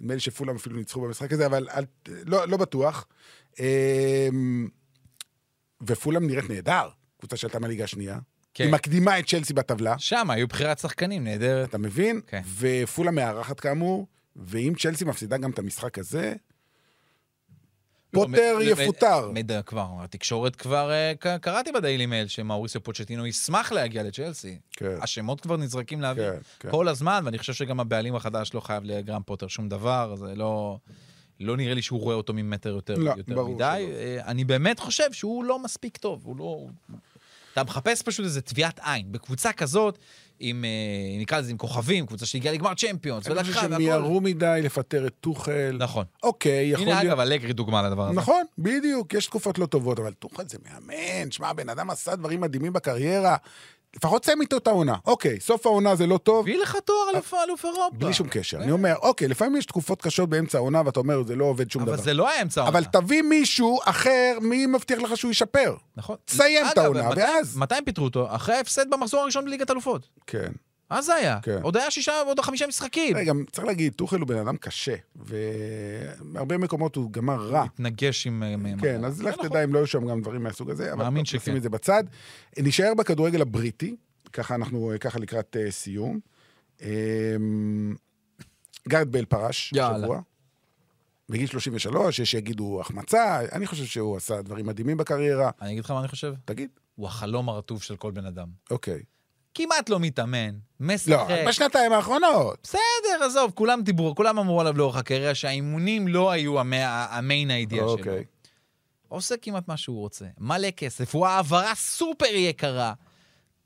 [0.00, 3.06] נדמה לי שפולאם אפילו ניצחו במשחק הזה, אבל אל, לא, לא בטוח.
[3.60, 4.68] אמ,
[5.86, 6.88] ופולאם נראית נהדר,
[7.18, 8.18] קבוצה שעלתה מהליגה השנייה.
[8.54, 8.64] כן.
[8.64, 11.68] היא מקדימה את צ'לסי בטבלה, שם היו בחירת שחקנים, נהדרת.
[11.68, 12.20] אתה מבין?
[12.26, 12.42] כן.
[12.58, 16.34] ופולאם מארחת כאמור, ואם צ'לסי מפסידה גם את המשחק הזה,
[18.10, 19.30] פוטר לא, מ- יפוטר.
[19.30, 24.58] מידע כבר, התקשורת כבר, אה, קראתי בדיילי מייל שמאוריסיו פוצ'טינו ישמח להגיע לצ'לסי.
[24.72, 24.96] כן.
[25.00, 26.70] השמות כבר נזרקים לאוויר כן, כן.
[26.70, 30.78] כל הזמן, ואני חושב שגם הבעלים החדש לא חייב לגרם פוטר שום דבר, זה לא...
[31.40, 33.84] לא נראה לי שהוא רואה אותו ממטר יותר, לא, יותר מדי.
[33.88, 33.96] שלא.
[33.96, 36.66] אה, אני באמת חושב שהוא לא מספיק טוב, הוא לא...
[37.52, 39.12] אתה מחפש פשוט איזה טביעת עין.
[39.12, 39.98] בקבוצה כזאת,
[40.40, 43.78] עם, אה, נקרא לזה, עם כוכבים, קבוצה שהגיעה לגמר צ'מפיונס, אני חושב ולקחה והכל.
[43.82, 45.76] מיהרו מדי לפטר את טוחל.
[45.78, 46.04] נכון.
[46.22, 47.12] אוקיי, יכול הנה, להיות...
[47.12, 48.16] אגב, אלגרי דוגמה לדבר הזה.
[48.16, 52.40] נכון, בדיוק, יש תקופות לא טובות, אבל טוחל זה מאמן, שמע, הבן אדם עשה דברים
[52.40, 53.36] מדהימים בקריירה.
[53.96, 54.94] לפחות סיים איתו את העונה.
[55.06, 57.90] אוקיי, סוף העונה זה לא טוב, הביא לך תואר אלוף אלוף אירופה.
[57.92, 58.58] בלי שום קשר.
[58.58, 61.82] אני אומר, אוקיי, לפעמים יש תקופות קשות באמצע העונה, ואתה אומר, זה לא עובד שום
[61.82, 62.02] אבל דבר.
[62.02, 62.78] זה לא היה אמצע העונה.
[62.78, 65.76] אבל תביא מישהו אחר, מי מבטיח לך שהוא ישפר?
[65.96, 66.16] נכון.
[66.24, 67.56] תסיים את העונה, ואז...
[67.56, 68.34] מתי הם פיטרו אותו?
[68.34, 70.08] אחרי ההפסד במחזור הראשון בליגת אלופות.
[70.26, 70.52] כן.
[70.90, 71.38] אז זה היה.
[71.42, 71.58] כן.
[71.62, 73.16] עוד היה שישה, עוד חמישה משחקים.
[73.16, 77.64] רגע, צריך להגיד, טוחל הוא בן אדם קשה, והרבה מקומות הוא גמר רע.
[77.64, 78.42] מתנגש עם...
[78.80, 79.48] כן, אז לך נכון.
[79.48, 81.56] תדע אם לא היו שם גם דברים מהסוג הזה, אבל נשים.
[81.56, 82.04] את זה בצד.
[82.58, 83.96] נישאר בכדורגל הבריטי,
[84.32, 86.20] ככה אנחנו, ככה לקראת אה, סיום.
[86.82, 86.88] אה,
[88.88, 89.74] גארד בייל פרש.
[89.80, 90.20] השבוע.
[91.28, 95.50] בגיל 33, יש שיגידו החמצה, אני חושב שהוא עשה דברים מדהימים בקריירה.
[95.60, 96.34] אני אגיד לך מה אני חושב?
[96.44, 98.48] תגיד, הוא החלום הרטוב של כל בן אדם.
[98.70, 99.02] אוקיי.
[99.56, 100.50] כמעט לא מתאמן,
[100.80, 101.08] משחק.
[101.08, 102.58] לא, בשנתיים האחרונות.
[102.62, 106.72] בסדר, עזוב, כולם דיברו, כולם אמרו עליו לאורך הקריירה שהאימונים לא היו המ-
[107.10, 107.90] המיין האידיאה שלו.
[107.92, 108.24] אוקיי.
[109.08, 110.24] עושה כמעט מה שהוא רוצה.
[110.38, 112.92] מלא כסף, הוא העברה סופר יקרה.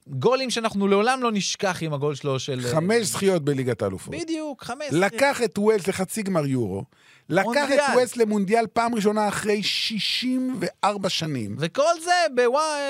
[0.07, 2.61] גולים שאנחנו לעולם לא נשכח עם הגול שלו של...
[2.73, 4.15] חמש זכיות בליגת האלופות.
[4.15, 4.87] בדיוק, חמש.
[4.93, 6.85] לקח את ווילס לחצי גמר יורו.
[7.29, 7.69] לקח.
[7.75, 11.57] את ווילס למונדיאל פעם ראשונה אחרי 64 שנים.
[11.59, 12.81] וכל זה בוואי,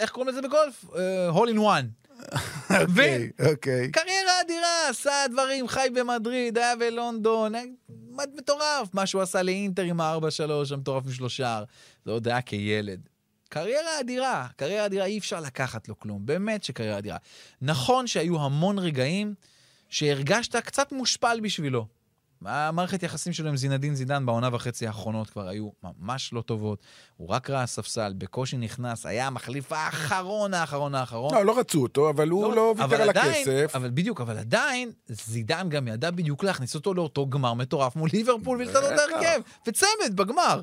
[0.00, 0.84] איך קוראים לזה בגולף?
[1.28, 1.86] הול אין וואן.
[2.70, 3.90] אוקיי, אוקיי.
[3.90, 7.64] קריירה אדירה, עשה דברים, חי במדריד, היה בלונדון, היה
[8.10, 11.62] מטורף, מה שהוא עשה לאינטר עם ה-4-3 המטורף משלושה,
[12.04, 13.08] זה עוד היה כילד.
[13.48, 17.16] קריירה אדירה, קריירה אדירה, אי אפשר לקחת לו כלום, באמת שקריירה אדירה.
[17.62, 19.34] נכון שהיו המון רגעים
[19.88, 21.86] שהרגשת קצת מושפל בשבילו.
[22.46, 26.82] המערכת יחסים שלו עם זינדין זידן בעונה וחצי האחרונות כבר היו ממש לא טובות.
[27.16, 31.34] הוא רק ראה ספסל, בקושי נכנס, היה המחליף האחרון, האחרון, האחרון.
[31.34, 33.76] לא, לא רצו אותו, אבל הוא לא אבל ויתר על עדיין- הכסף.
[33.76, 38.58] אבל בדיוק, אבל עדיין, זידן גם ידע בדיוק להכניס אותו לאותו גמר מטורף מול ליברפול
[38.60, 38.98] ולתת לו את.
[38.98, 40.62] ההרכב, וצמד בגמר.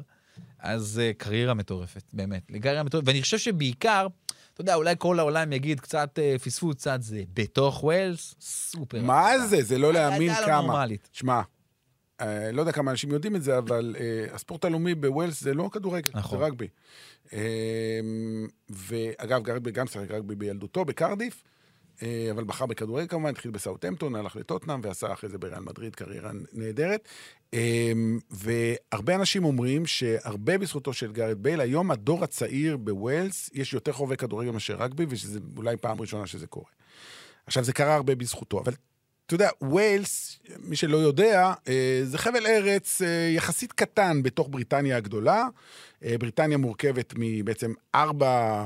[0.60, 3.08] אז uh, קריירה מטורפת, באמת, קריירה מטורפת.
[3.08, 4.08] ואני חושב שבעיקר,
[4.54, 9.02] אתה יודע, אולי כל העולם יגיד קצת uh, פספוס, קצת זה, בתוך ווילס, סופר.
[9.02, 9.32] מה.
[9.50, 9.64] זה?
[9.64, 10.86] זה לא להאמין לא כמה.
[11.12, 11.42] שמע, אה,
[12.54, 16.12] לא יודע כמה אנשים יודעים את זה, אבל אה, הספורט הלאומי בוויילס זה לא כדורגל,
[16.14, 16.40] נכון.
[16.40, 16.68] זה רגבי.
[17.34, 18.00] אה,
[18.70, 21.44] ואגב, גארת' גם שיחק רגבי בילדותו, בקרדיף,
[22.04, 26.32] אה, אבל בחר בכדורגל כמובן, התחיל בסאוטהמפטון, הלך לטוטנאם ועשה אחרי זה בריאל מדריד קריירה
[26.54, 27.08] נהדרת.
[27.54, 27.92] אה,
[28.30, 34.18] והרבה אנשים אומרים שהרבה בזכותו של גארת' בייל, היום הדור הצעיר בוויילס, יש יותר חובבי
[34.18, 36.70] כדורגל מאשר רגבי, ושזה אולי פעם ראשונה שזה קורה.
[37.46, 38.74] עכשיו, זה קרה הרבה בזכותו, אבל
[39.34, 44.98] אתה יודע, וויילס, מי שלא יודע, אה, זה חבל ארץ אה, יחסית קטן בתוך בריטניה
[44.98, 45.48] הגדולה.
[46.04, 48.64] אה, בריטניה מורכבת מבעצם ארבע,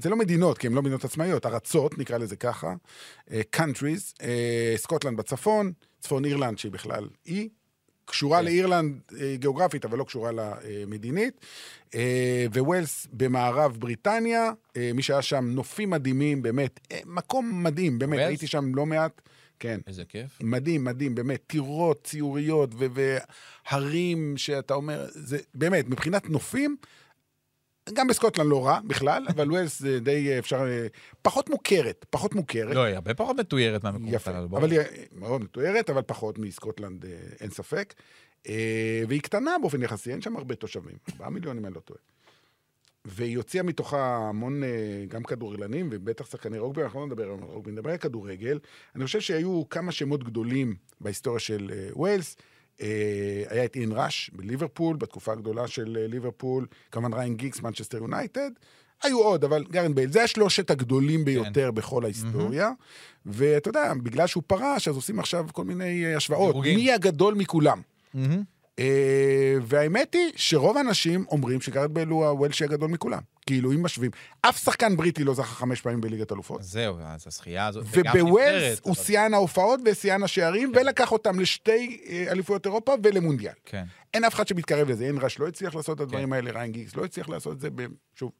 [0.00, 2.74] זה לא מדינות, כי הן לא מדינות עצמאיות, ארצות, נקרא לזה ככה,
[3.30, 4.22] countries,
[4.76, 7.48] סקוטלנד בצפון, צפון אירלנד, שהיא בכלל אי,
[8.04, 8.44] קשורה כן.
[8.44, 9.00] לאירלנד
[9.34, 11.40] גיאוגרפית, אבל לא קשורה למדינית.
[12.54, 14.52] וויילס במערב בריטניה,
[14.94, 18.28] מי שהיה שם נופים מדהימים, באמת, מקום מדהים, באמת, ווילס?
[18.28, 19.20] הייתי שם לא מעט.
[19.62, 19.80] כן.
[19.86, 20.38] איזה כיף.
[20.42, 26.76] מדהים, מדהים, באמת, טירות, ציוריות והרים שאתה אומר, זה באמת, מבחינת נופים,
[27.92, 30.86] גם בסקוטלנד לא רע בכלל, אבל ווילס זה די אפשר, אה,
[31.22, 32.74] פחות מוכרת, פחות מוכרת.
[32.74, 34.46] לא, היא הרבה פחות מתוירת מהמקומות יפה, הללו.
[34.46, 37.10] אבל היא אה, מאוד מתוארת, אבל פחות מסקוטלנד, אה,
[37.40, 37.94] אין ספק.
[39.08, 42.00] והיא קטנה באופן יחסי, אין שם הרבה תושבים, 4 מיליון אם אני לא טועה.
[43.04, 44.68] והיא הוציאה מתוכה המון, אה,
[45.08, 48.58] גם כדורגלנים, ובטח שחקני רוגבי, אנחנו לא נדבר על רוגבי, נדבר על כדורגל.
[48.96, 52.36] אני חושב שהיו כמה שמות גדולים בהיסטוריה של אה, וויילס.
[52.80, 58.50] אה, היה את איאן ראש בליברפול, בתקופה הגדולה של ליברפול, כמובן ריין גיקס, מנצ'סטר יונייטד.
[59.02, 62.70] היו עוד, אבל גארת' בייל, זה השלושת הגדולים ביותר בכל ההיסטוריה.
[63.26, 66.52] ואתה יודע, בגלל שהוא פרש, אז עושים עכשיו כל מיני השוואות.
[66.52, 66.76] דירוגים.
[66.76, 67.80] מי הגדול מכולם?
[68.14, 68.42] מהמם.
[68.78, 73.20] אה, והאמת היא שרוב האנשים אומרים שגארת' בייל הוא הוולשי הגדול מכולם.
[73.46, 74.10] כאילו, אם משווים.
[74.40, 76.62] אף שחקן בריטי לא זכה חמש פעמים בליגת אלופות.
[76.62, 77.84] זהו, אז הזכייה הזאת...
[77.92, 83.52] ובווילס הוא שיאן ההופעות ושיאן השערים, ולקח אותם לשתי אה, אליפויות אירופה ולמונדיאל.
[83.64, 83.84] כן.
[84.14, 86.32] אין אף אחד שמתקרב לזה, איאן ראש לא הצליח לעשות את הדברים כן.
[86.32, 87.68] האלה, ריאן גיגס לא הצליח לעשות את זה,
[88.14, 88.30] שוב.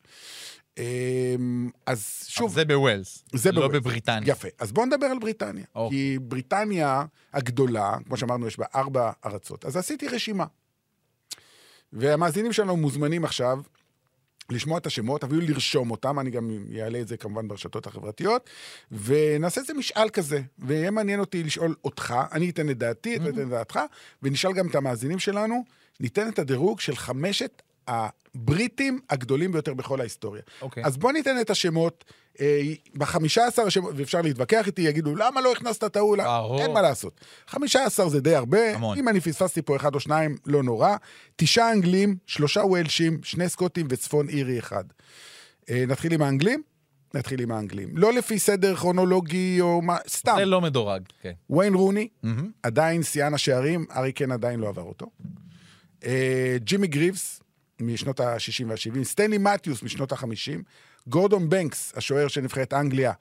[0.79, 3.83] אמ, אז שוב, זה בווילס, זה לא בווילס.
[3.85, 4.31] בבריטניה.
[4.31, 4.49] יפה.
[4.59, 5.65] אז בואו נדבר על בריטניה.
[5.75, 5.99] אוקיי.
[5.99, 9.65] כי בריטניה הגדולה, כמו שאמרנו, יש בה ארבע ארצות.
[9.65, 10.45] אז עשיתי רשימה.
[11.93, 13.59] והמאזינים שלנו מוזמנים עכשיו
[14.51, 16.51] לשמוע את השמות, אפילו לרשום אותם, אני גם
[16.81, 18.51] אעלה את זה כמובן ברשתות החברתיות,
[18.93, 23.43] ונעשה איזה משאל כזה, ויהיה מעניין אותי לשאול אותך, אני אתן את דעתי, אתה תיתן
[23.43, 23.81] את דעתך,
[24.23, 25.65] ונשאל גם את המאזינים שלנו,
[26.01, 30.43] ניתן את הדירוג של חמשת הבריטים הגדולים ביותר בכל ההיסטוריה.
[30.63, 30.85] אוקיי.
[30.85, 32.05] אז בוא ניתן את השמות,
[32.41, 32.61] אה,
[32.95, 36.17] בחמישה עשר השמות, ואפשר להתווכח איתי, יגידו, למה לא הכנסת את ההוא?
[36.61, 37.21] אין מה לעשות.
[37.47, 38.99] חמישה עשר זה די הרבה, המון.
[38.99, 40.97] אם אני פספסתי פה אחד או שניים, לא נורא.
[41.37, 44.85] תשעה אנגלים, שלושה ווילשים, שני סקוטים וצפון אירי אחד.
[45.71, 46.63] אה, נתחיל עם האנגלים?
[47.15, 47.89] נתחיל עם האנגלים.
[47.97, 50.35] לא לפי סדר כרונולוגי או מה, סתם.
[50.39, 51.33] זה לא מדורג, כן.
[51.51, 52.51] ויין רוני, מהמם.
[52.63, 55.07] עדיין שיאן השערים, ארי קן עדיין לא עבר אותו.
[56.05, 57.42] אה, ג'ימי גריבס,
[57.87, 60.63] משנות ה-60 וה-70, סטנלי מתיוס משנות ה-50,
[61.07, 63.13] גורדון בנקס, השוער של נבחרת אנגליה,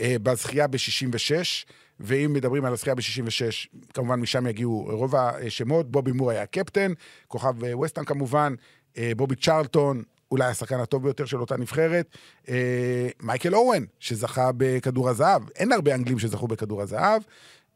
[0.00, 1.66] אה, בזכייה ב-66,
[2.00, 6.92] ואם מדברים על הזכייה ב-66, כמובן משם יגיעו רוב השמות, בובי מור היה הקפטן,
[7.28, 8.54] כוכב אה, וסטהאם כמובן,
[8.98, 12.16] אה, בובי צ'רלטון, אולי השחקן הטוב ביותר של אותה נבחרת,
[12.48, 17.22] אה, מייקל אורן, שזכה בכדור הזהב, אין הרבה אנגלים שזכו בכדור הזהב,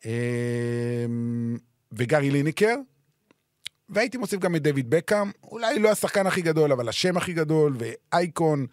[0.07, 1.07] אה,
[1.93, 2.77] וגארי ליניקר,
[3.95, 7.77] והייתי מוסיף גם את דיוויד בקהאם, אולי לא השחקן הכי גדול, אבל השם הכי גדול,
[7.79, 8.67] ואייקון,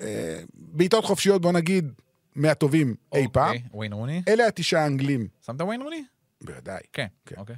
[0.00, 1.92] אה, בעיטות חופשיות, בוא נגיד,
[2.34, 3.54] מהטובים אי פעם.
[3.54, 4.22] אוקיי, וויין רוני?
[4.28, 6.04] אלה התשעה האנגלים, שמת וויין רוני?
[6.42, 6.80] בוודאי.
[6.92, 7.06] כן.
[7.26, 7.36] כן.
[7.38, 7.56] אוקיי.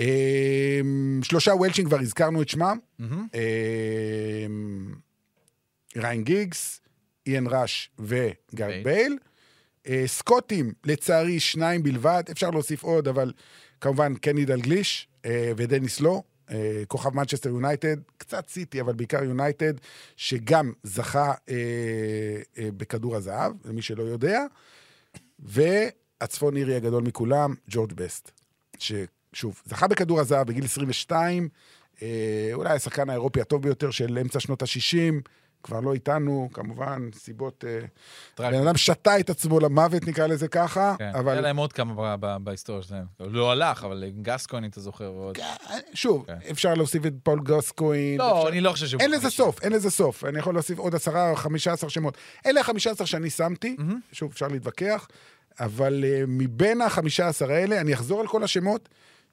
[0.00, 0.80] אה,
[1.22, 2.78] שלושה וולשים, כבר הזכרנו את שמם.
[3.34, 4.46] אה,
[5.96, 6.80] ריאן גיגס,
[7.26, 8.82] איאן ראש וגארת' בייל.
[8.84, 9.18] בייל.
[9.86, 13.32] אה, סקוטים, לצערי, שניים בלבד, אפשר להוסיף עוד, אבל
[13.80, 19.74] כמובן קני דלגליש ודניס לו, אה, כוכב מנצ'סטר יונייטד, קצת סיטי, אבל בעיקר יונייטד,
[20.16, 21.54] שגם זכה אה,
[22.58, 24.44] אה, בכדור הזהב, למי שלא יודע,
[25.38, 28.30] והצפון אירי הגדול מכולם, ג'ורג' בסט,
[29.32, 31.48] שוב, זכה בכדור הזהב בגיל 22,
[32.02, 35.30] אה, אולי השחקן האירופי הטוב ביותר של אמצע שנות ה-60,
[35.62, 37.64] כבר לא איתנו, כמובן, סיבות...
[37.68, 37.86] אה,
[38.34, 38.56] טרגי.
[38.56, 41.10] בן אדם שתה את עצמו למוות, נקרא לזה ככה, כן.
[41.14, 41.32] אבל...
[41.32, 43.04] היה להם עוד כמה בהיסטוריה שלהם.
[43.20, 45.38] לא הלך, אבל גסקוין, אתה זוכר, ועוד.
[45.94, 46.36] שוב, כן.
[46.50, 48.18] אפשר להוסיף את פול גוסקוין.
[48.18, 49.00] לא, אפשר- אני לא חושב שהוא...
[49.00, 49.30] אין לזה.
[49.30, 50.24] סוף, אין לזה סוף.
[50.24, 52.16] אני יכול להוסיף עוד עשרה או חמישה עשר שמות.
[52.46, 53.76] אלה החמישה עשר שאני שמתי,
[54.12, 55.08] שוב, אפשר להתווכח,
[55.60, 58.88] אבל uh, מבין החמישה עשר האלה, אני אחזור על כל השמות.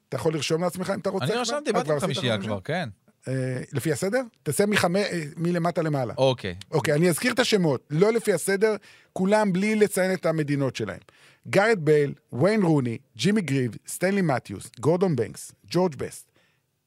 [0.08, 1.24] אתה יכול לרשום לעצמך אם אתה רוצה.
[1.24, 1.34] אני?
[1.34, 2.38] רשמתי, אה, באתי חמישייה?
[2.38, 2.88] כבר, כן.
[3.28, 3.32] אה,
[3.72, 4.20] לפי הסדר?
[4.42, 6.14] תעשה מחמי- אה, מלמטה למעלה.
[6.18, 6.54] אוקיי.
[6.70, 8.76] אוקיי, אני אזכיר את השמות, לא לפי הסדר,
[9.12, 10.98] כולם בלי לציין את המדינות שלהם.
[11.50, 16.30] גארת' בייל, ויין רוני, ג'ימי גריבס, סטנלי מתיוס, גורדון בנקס, ג'ורג' בסט,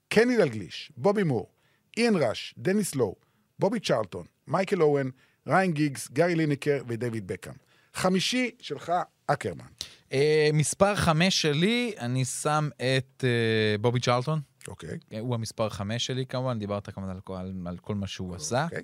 [0.09, 1.47] קני דלגליש, בובי מור,
[1.97, 3.15] איאן ראש, דניס לו,
[3.59, 5.11] בובי צ'רלטון, מייקל אוון,
[5.47, 7.53] ריאן גיגס, גארי ליניקר ודייוויד בקהאם.
[7.93, 8.91] חמישי שלך,
[9.27, 9.65] אקרמן.
[10.13, 14.39] אה, מספר חמש שלי, אני שם את אה, בובי צ'רלטון.
[14.67, 14.97] אוקיי.
[15.13, 18.63] אה, הוא המספר חמש שלי כמובן, דיברת כמובן על, על, על כל מה שהוא עשה.
[18.63, 18.83] אוקיי.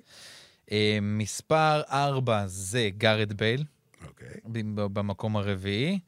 [0.72, 3.64] אה, מספר ארבע זה גארת' בייל,
[4.06, 4.40] אוקיי.
[4.44, 5.98] ב- במקום הרביעי.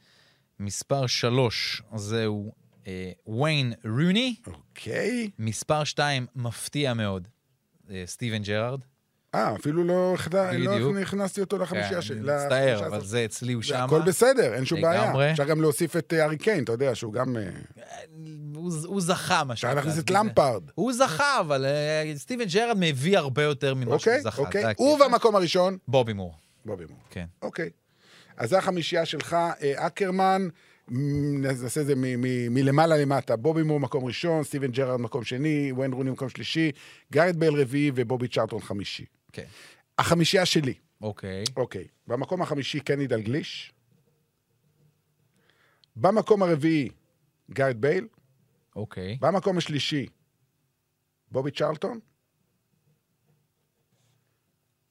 [0.60, 2.52] מספר שלוש זהו
[2.86, 4.36] אה, ויין רוני.
[4.46, 5.30] אוקיי.
[5.38, 7.28] מספר שתיים, מפתיע מאוד,
[7.90, 8.80] אה, סטיבן ג'רארד.
[9.34, 10.14] אה, אפילו לא
[10.58, 11.00] לא.
[11.00, 12.18] הכנסתי אותו לחמישייה כן, שלי.
[12.18, 12.86] אני מצטער.
[12.86, 13.84] אבל זה אצלי הוא שמה.
[13.84, 15.30] הכל בסדר, אין שום בעיה.
[15.32, 17.36] אפשר גם להוסיף את אה, הארי קיין, אתה יודע, שהוא גם...
[17.36, 17.42] אה,
[18.84, 19.74] הוא, זכה, מה אפשר שנקרא.
[19.74, 20.62] להכניס את למפרד.
[20.74, 24.42] הוא זכה, אבל אה, סטיבן ג'רארד מביא הרבה יותר ממה שהוא אוקיי, זכה.
[24.42, 24.64] אוקיי.
[24.64, 24.82] הקטע.
[24.82, 26.98] ובמקום הראשון, בובי מור, בובי מור.
[27.10, 27.24] כן.
[27.42, 27.70] אוקיי.
[28.36, 30.48] אז זה החמישייה שלך, אה, אקרמן,
[30.88, 31.94] נעשה את זה
[32.50, 33.36] מלמעלה למטה.
[33.36, 36.72] בובי מור מקום ראשון, סטיבן ג'רארד מקום שני, ויין רוני מקום שלישי,
[37.12, 39.04] גארת' בייל רביעי ובובי צ'רלטון חמישי.
[39.32, 39.46] כן.
[39.98, 41.44] החמישייה שלי, אוקיי.
[41.56, 41.86] אוקיי.
[42.06, 43.72] במקום החמישי, קני דלגליש.
[45.96, 46.88] במקום הרביעי,
[47.50, 48.08] גארת' בייל.
[48.76, 49.18] אוקיי.
[49.20, 50.06] במקום השלישי,
[51.30, 52.00] בובי צ'רלטון.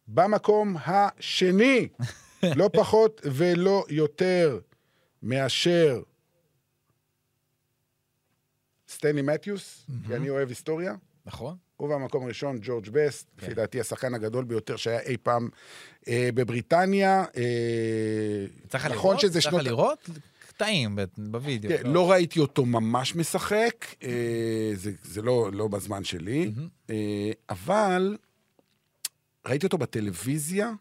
[0.07, 1.89] במקום השני,
[2.59, 4.59] לא פחות ולא יותר
[5.23, 6.01] מאשר
[8.89, 10.95] סטנלי מתיוס, כי אני אוהב היסטוריה.
[11.25, 11.57] נכון.
[11.79, 13.45] ובמקום הראשון, ג'ורג' בסט, כן.
[13.45, 15.49] לפי דעתי השחקן הגדול ביותר שהיה אי פעם
[16.07, 17.25] אה, בבריטניה.
[17.37, 19.19] אה, צריך נכון לראות?
[19.19, 19.63] שזה צריך שנות...
[19.63, 20.09] לראות?
[20.47, 21.69] קטעים בווידאו.
[21.69, 26.51] כן, לא ראיתי אותו ממש משחק, אה, זה, זה לא, לא בזמן שלי,
[26.89, 28.17] אה, אבל
[29.47, 30.71] ראיתי אותו בטלוויזיה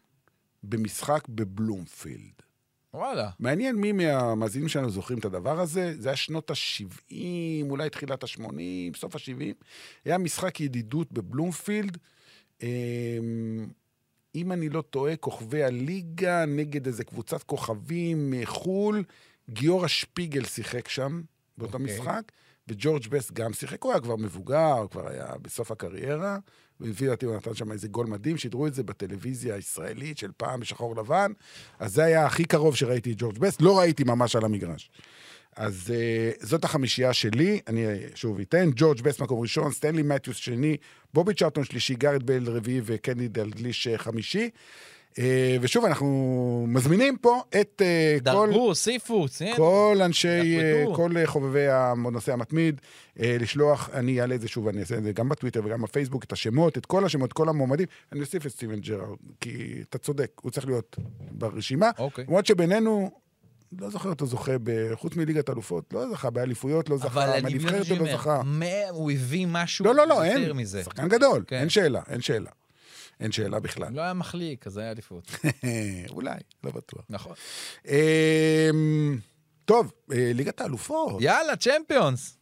[0.63, 2.48] במשחק בבלומפילד.
[2.93, 3.29] וואלה.
[3.39, 7.13] מעניין מי מהמאזינים שלנו זוכרים את הדבר הזה, זה היה שנות ה-70,
[7.69, 9.63] אולי תחילת ה-80, סוף ה-70.
[10.05, 11.97] היה משחק ידידות בבלומפילד.
[12.63, 12.67] אה,
[14.35, 19.03] אם אני לא טועה, כוכבי הליגה נגד איזה קבוצת כוכבים מחו"ל.
[19.49, 21.21] גיורא שפיגל שיחק שם
[21.57, 21.95] באותו אוקיי.
[21.95, 22.31] משחק,
[22.67, 26.37] וג'ורג' בסט גם שיחק, הוא היה כבר מבוגר, הוא כבר היה בסוף הקריירה,
[26.81, 30.59] ולפי דעתי הוא נתן שם איזה גול מדהים, שידרו את זה בטלוויזיה הישראלית של פעם
[30.59, 31.31] בשחור לבן,
[31.79, 34.91] אז זה היה הכי קרוב שראיתי את ג'ורג' בסט, לא ראיתי ממש על המגרש.
[35.55, 40.77] אז uh, זאת החמישייה שלי, אני שוב אתן, ג'ורג' בסט מקום ראשון, סטנלי מתיוס שני,
[41.13, 44.49] בובי צ'רלטון שלישי, גארת' בייל רביעי וקני דלגליש אה, חמישי.
[45.13, 45.21] אה,
[45.61, 48.23] ושוב, אנחנו מזמינים פה את אה, כל...
[48.23, 49.25] דרגו, הוסיפו.
[49.55, 50.59] כל אנשי.
[50.59, 52.81] אה, כל אה, חובבי הנושא המתמיד,
[53.19, 56.23] אה, לשלוח, אני אעלה את זה שוב, אני אעשה את זה גם בטוויטר וגם בפייסבוק,
[56.23, 57.87] את השמות, את כל השמות, כל המועמדים.
[58.11, 60.95] אני אוסיף את סטיבן ג'רארד, כי אתה צודק, הוא צריך להיות
[61.31, 61.89] ברשימה.
[61.99, 62.25] אוקיי.
[62.27, 63.11] למרות שבינינו,
[63.79, 67.41] לא זוכר אותו זוכה, ב- חוץ מליגת אלופות, לא זכה באליפויות, לא אבל זכה, אני
[67.41, 68.41] מהנבחרת הוא לא אומר, זכה.
[68.45, 70.83] מה- הוא הביא משהו לא, לא, לא, יותר אין, מזה.
[70.83, 71.55] שחקן גדול, כן.
[71.55, 72.49] אין שאלה, אין שאלה.
[73.19, 73.93] אין שאלה בכלל.
[73.93, 75.31] לא היה מחליק, אז היה אליפות.
[76.09, 77.01] אולי, לא בטוח.
[77.09, 77.33] נכון.
[77.87, 79.17] אמ,
[79.65, 81.21] טוב, אה, ליגת האלופות.
[81.21, 82.35] יאללה, צ'מפיונס.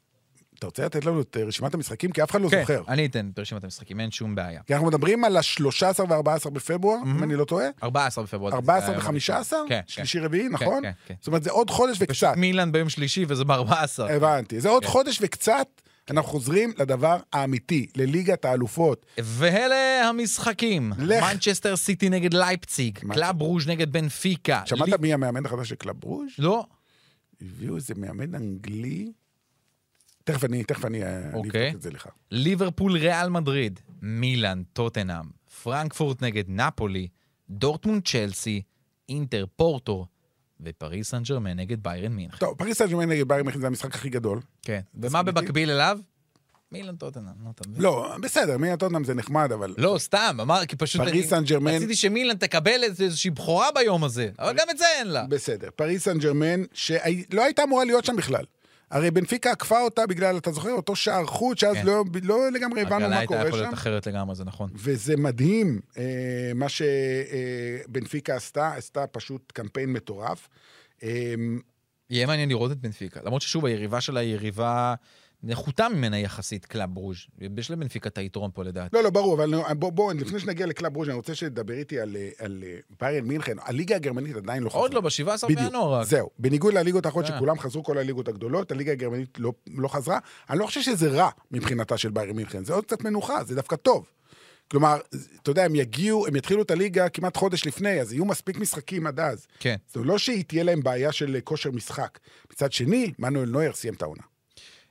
[0.60, 2.12] אתה רוצה לתת לנו את אה, רשימת המשחקים?
[2.12, 2.84] כי אף אחד לא כן, זוכר.
[2.88, 4.62] אני אתן את רשימת המשחקים, אין שום בעיה.
[4.68, 7.68] כי אנחנו מדברים על ה-13 ו-14 בפברואר, אם אני לא טועה.
[7.84, 8.54] 14 בפברואר.
[8.54, 9.70] 14 זה היה ו-15?
[9.70, 10.84] כן, שלישי רביעי, נכון?
[10.84, 11.14] כן, כן.
[11.20, 12.34] זאת אומרת, זה עוד חודש וקצת.
[12.38, 14.04] מילאן ביום שלישי וזה ב-14.
[14.10, 14.62] הבנתי.
[14.62, 14.90] זה עוד כן.
[14.90, 15.68] חודש וקצת,
[16.12, 19.06] אנחנו חוזרים לדבר האמיתי, לליגת האלופות.
[19.24, 19.76] ואלה
[20.10, 20.92] המשחקים.
[21.00, 21.24] לך.
[21.34, 24.62] מנצ'סטר סיטי נגד לייפציג, קלאב ברוז' נגד בנפיקה.
[24.66, 26.30] שמעת לי- מי המאמן החדש של קלאב ברוז'?
[26.40, 26.66] לא.
[27.42, 29.12] הביאו איזה מאמן אנגלי.
[30.24, 31.68] תכף אני, תכף אני אה, אוקיי.
[31.68, 32.08] אבדוק את זה לך.
[32.32, 35.26] ליברפול ריאל מדריד, מילאן, טוטנאם,
[35.64, 37.08] פרנקפורט נגד נפולי,
[37.50, 38.62] דורטמונד צ'לסי,
[39.10, 40.06] אינטר פורטו,
[40.62, 42.38] ופריס סן ג'רמן נגד ביירן מינכן.
[42.38, 44.40] טוב, פריס סן ג'רמן נגד ביירן מינכן זה המשחק הכי גדול.
[44.62, 44.80] כן.
[44.96, 46.00] ומה במקביל אליו?
[46.72, 47.82] מילאן טוטנאם, נו, אתה מבין?
[47.84, 49.74] לא, בסדר, מילאן טוטנאם זה נחמד, אבל...
[49.78, 51.02] לא, סתם, אמר, כי פשוט...
[51.02, 54.86] פריס סן ג'רמן- רציתי שמילאן תקבל איז- איזושהי בכורה ביום הזה, אבל גם את זה
[55.00, 55.26] אין לה.
[55.30, 55.70] בסדר.
[55.76, 58.44] פריס סן ג'רמן, שלא הייתה אמורה להיות שם בכלל.
[58.92, 61.86] הרי בנפיקה עקפה אותה בגלל, אתה זוכר, אותו שער חוץ, שאז כן.
[61.86, 63.58] לא, לא לגמרי הבנו מה הייתה קורה יכולה שם.
[63.64, 64.70] להיות אחרת לגמרי, זה נכון.
[64.74, 70.50] וזה מדהים אה, מה שבנפיקה עשתה, עשתה פשוט קמפיין מטורף.
[71.04, 71.34] אה,
[72.10, 73.20] יהיה מעניין לראות את בנפיקה.
[73.24, 74.96] למרות ששוב, היריבה שלה היא יריבה
[75.44, 77.18] נחותה ממנה יחסית, קלאב ברוז'.
[77.58, 78.96] יש לבנפיקה את היתרון פה לדעתי.
[78.96, 82.16] לא, לא, ברור, אבל בוא, בוא, לפני שנגיע לקלאב ברוז', אני רוצה שתדבר איתי על,
[82.16, 83.58] אה, על אה, ביירן מינכן.
[83.62, 84.82] הליגה הגרמנית עדיין לא חזרה.
[84.82, 86.08] עוד לא, ב-17 בדיוק, בינואר רק.
[86.08, 86.30] זהו.
[86.40, 87.36] בניגוד לליגות האחרות כן.
[87.36, 90.20] שכולם חזרו, כל הליגות הגדולות, הליגה הגרמנית לא, לא חזרה.
[90.50, 93.76] אני לא חושב שזה רע מבחינתה של ביירן מינכן, זה עוד קצת מנוחה, זה דווקא
[93.76, 94.06] טוב.
[94.72, 94.98] כלומר,
[95.42, 99.08] אתה יודע, הם יגיעו, הם יתחילו את הליגה כמעט חודש לפני, אז יהיו מספיק משחקים
[99.08, 99.48] עד אז.
[99.60, 99.76] כן.
[99.94, 102.20] זה לא שתהיה להם בעיה של אה, כושר משחק.
[102.52, 104.24] מצד שני, מנואל נויר סיים את העונה.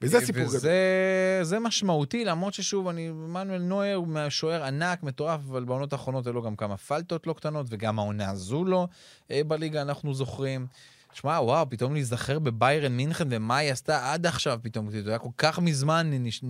[0.03, 0.57] וזה סיפור גדול.
[0.57, 6.27] וזה זה משמעותי, למרות ששוב, אני, מנואל נויר הוא שוער ענק, מטורף, אבל בעונות האחרונות
[6.27, 8.89] היו לו גם כמה פלטות לא קטנות, וגם העונה הזו לו
[9.31, 10.67] אה, בליגה, אנחנו זוכרים.
[11.13, 15.29] שמע, וואו, פתאום להיזכר בביירן מינכן ומה היא עשתה עד עכשיו פתאום, זה היה כל
[15.39, 16.41] כך מזמן נש,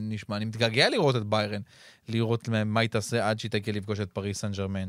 [0.00, 1.60] נשמע, אני מתגעגע לראות את ביירן,
[2.08, 4.88] לראות מה היא תעשה עד שהיא תגיע לפגוש את פריס סן ג'רמן.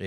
[0.00, 0.06] אה,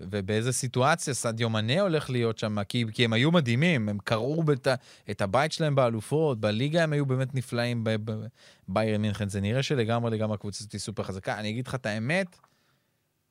[0.00, 4.68] ובאיזה סיטואציה סדיו מנה הולך להיות שם, כי, כי הם היו מדהימים, הם קרעו בת,
[5.10, 7.84] את הבית שלהם באלופות, בליגה הם היו באמת נפלאים
[8.68, 11.38] בביירן מינכן, זה נראה שלגמרי לגמרי הקבוצה הזאת היא סופר חזקה.
[11.38, 12.38] אני אגיד לך את האמת,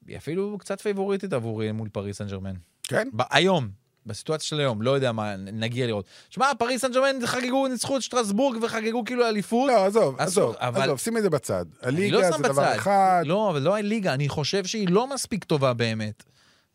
[0.07, 2.55] היא אפילו קצת פייבוריטית עבורי מול פריס סן ג'רמן.
[2.83, 3.07] כן?
[3.13, 3.69] ב- היום,
[4.05, 6.05] בסיטואציה של היום, לא יודע מה, נגיע לראות.
[6.29, 9.67] שמע, פריס סן ג'רמן חגגו, ניצחו את שטרסבורג וחגגו כאילו אליפות.
[9.71, 11.65] לא, עזוב, עזוב, אבל- עזוב, שים את זה בצד.
[11.83, 12.75] לא הליגה שם זה דבר בצד.
[12.75, 13.23] אחד.
[13.25, 16.23] לא, אבל לא הליגה, אני חושב שהיא לא מספיק טובה באמת.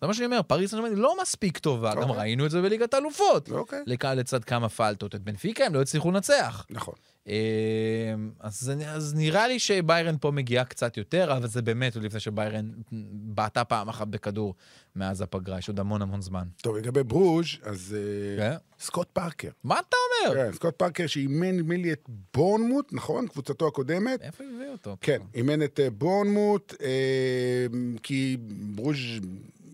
[0.00, 2.16] זה מה שאני אומר, פריס סן ג'רמן לא מספיק טובה, גם אוקיי.
[2.22, 3.50] ראינו את זה בליגת האלופות.
[3.50, 3.78] אוקיי,
[4.16, 5.14] לצד כמה פלטות.
[5.14, 6.66] את בנפיקה הם לא הצליחו לנצח.
[6.70, 6.94] נכון.
[7.28, 12.20] אה, אז, אז נראה לי שביירן פה מגיעה קצת יותר, אבל זה באמת עוד לפני
[12.20, 12.70] שביירן
[13.12, 14.54] בעטה פעם אחת בכדור
[14.96, 16.44] מאז הפגרה, יש עוד המון המון זמן.
[16.62, 18.56] טוב, לגבי ברוז', אז אה, כן?
[18.80, 19.50] סקוט פארקר.
[19.64, 19.96] מה אתה
[20.28, 20.34] אומר?
[20.34, 23.26] כן, סקוט פארקר שאימן נדמה לי את בורנמוט, נכון?
[23.26, 24.22] קבוצתו הקודמת.
[24.22, 24.96] איפה הביא אותו?
[25.00, 27.66] כן, אימן את אה, בורנמוט, אה,
[28.02, 28.36] כי
[28.74, 28.96] ברוז'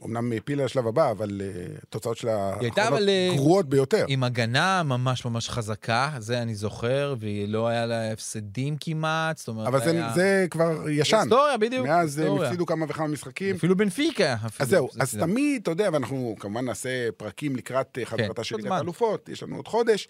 [0.06, 1.48] אמנם העפילה לשלב הבא, אבל אה,
[1.82, 4.04] התוצאות שלה אה, גרועות ביותר.
[4.08, 9.48] עם הגנה ממש ממש חזקה, זה אני זוכר, והיא לא היה לה הפסדים כמעט, זאת
[9.48, 10.12] אומרת, אבל זה- היה...
[10.14, 11.16] זה כבר ישן.
[11.18, 11.86] היסטוריה, בדיוק.
[11.86, 12.40] מאז אה, הם.
[12.42, 13.56] הפסידו כמה וכמה משחקים.
[13.56, 14.34] אפילו בנפיקה.
[14.34, 14.88] אפילו אז זהו.
[15.00, 18.76] אז תמיד, אתה יודע, ואנחנו כמובן נעשה פרקים לקראת אה, חזרתה של ליגת זמן.
[18.76, 20.08] האלופות, יש לנו עוד חודש,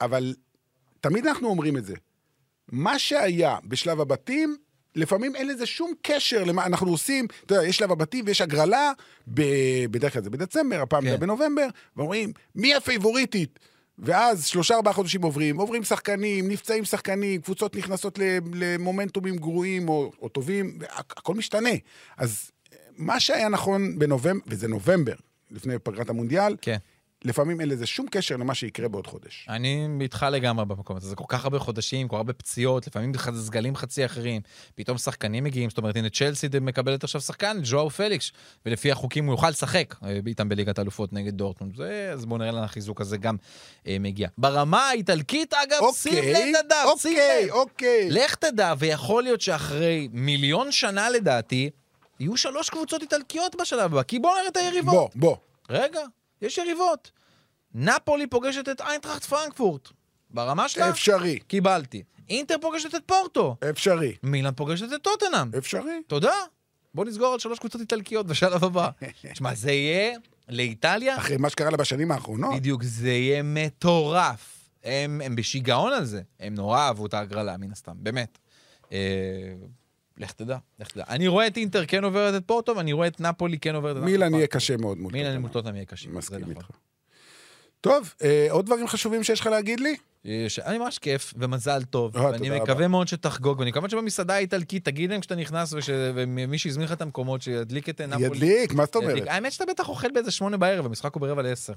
[0.00, 0.34] אבל
[1.00, 1.94] תמיד אנחנו אומרים את זה.
[2.72, 4.56] מה שהיה בשלב הבתים,
[4.96, 7.26] לפעמים אין לזה שום קשר למה אנחנו עושים.
[7.46, 8.92] אתה יודע, יש שלב הבתים ויש הגרלה,
[9.34, 11.10] ב- בדרך כלל זה בדצמבר, הפעם כן.
[11.10, 11.66] זה בנובמבר,
[11.96, 13.58] ואומרים, מי הפייבוריטית?
[13.98, 18.18] ואז שלושה ארבעה חודשים עוברים, עוברים שחקנים, נפצעים שחקנים, קבוצות נכנסות
[18.54, 21.70] למומנטומים גרועים או, או טובים, הכל משתנה.
[22.16, 22.50] אז
[22.96, 25.14] מה שהיה נכון בנובמבר, וזה נובמבר,
[25.50, 26.76] לפני פגרת המונדיאל, כן.
[27.26, 29.46] לפעמים אין לזה שום קשר למה שיקרה בעוד חודש.
[29.48, 33.12] אני איתך לגמרי במקום הזה, זה כל כך הרבה חודשים, כל כך הרבה פציעות, לפעמים
[33.34, 34.42] סגלים חצי אחרים,
[34.74, 38.32] פתאום שחקנים מגיעים, זאת אומרת, הנה צ'לסי מקבלת עכשיו שחקן, ג'ואו פליקס,
[38.66, 42.52] ולפי החוקים הוא יוכל לשחק אה, איתם בליגת האלופות נגד דורטמונד, זה, אז בואו נראה
[42.52, 43.36] לאן החיזוק הזה גם
[43.86, 44.28] אה, מגיע.
[44.38, 47.50] ברמה האיטלקית, אגב, שים לב נדב, שים אוקיי, לב.
[47.50, 48.10] אוקיי.
[48.10, 51.70] לך תדע, ויכול להיות שאחרי מיליון שנה לדעתי,
[52.20, 54.94] יהיו שלוש קבוצות איטלקיות בשלב הבא, כי בואו נראה את היריבות.
[54.94, 55.36] בוא, בוא.
[55.70, 56.00] רגע,
[56.42, 57.15] יש יריבות.
[57.78, 59.88] נפולי פוגשת את איינטראכט פרנקפורט.
[60.30, 62.02] ברמה שלה, אפשרי, קיבלתי.
[62.28, 63.56] אינטר פוגשת את פורטו.
[63.70, 65.50] אפשרי, מילאן פוגשת את טוטנאם.
[65.58, 66.00] אפשרי.
[66.06, 66.34] תודה.
[66.94, 68.88] בוא נסגור על שלוש קבוצות איטלקיות בשלב הבא.
[69.32, 70.18] תשמע, זה יהיה
[70.48, 72.54] לאיטליה, אחרי מה שקרה לה בשנים האחרונות.
[72.54, 74.70] בדיוק, זה יהיה מטורף.
[74.84, 76.22] הם, הם בשיגעון על זה.
[76.40, 78.38] הם נורא אהבו את ההגרלה, מן הסתם, באמת.
[78.92, 78.98] אה,
[80.18, 81.04] לך תדע, לך תדע.
[81.08, 84.02] אני רואה את אינטר כן עוברת את פורטו, ואני רואה את נפולי כן עוברת את
[84.02, 85.40] מילן יהיה קשה מאוד מול מילאן טוטנהאם.
[85.40, 86.08] מול טוטנאם יהיה קשה.
[86.10, 86.50] מסכים נכון.
[86.50, 86.66] איתך.
[87.80, 89.96] טוב, אה, עוד דברים חשובים שיש לך להגיד לי?
[90.24, 92.16] יש- אני ממש כיף, ומזל טוב.
[92.16, 96.58] אה, ואני מקווה מאוד שתחגוג, ואני מקווה שבמסעדה האיטלקית, תגיד להם כשאתה נכנס, וש- ומי
[96.58, 98.26] שהזמין לך את המקומות, שידליק את נפולי.
[98.26, 99.10] ידליק, מה זאת אומרת?
[99.10, 99.28] ידליק.
[99.28, 101.72] האמת שאתה בטח אוכל באיזה שמונה בערב, המשחק הוא ברבע לעשר.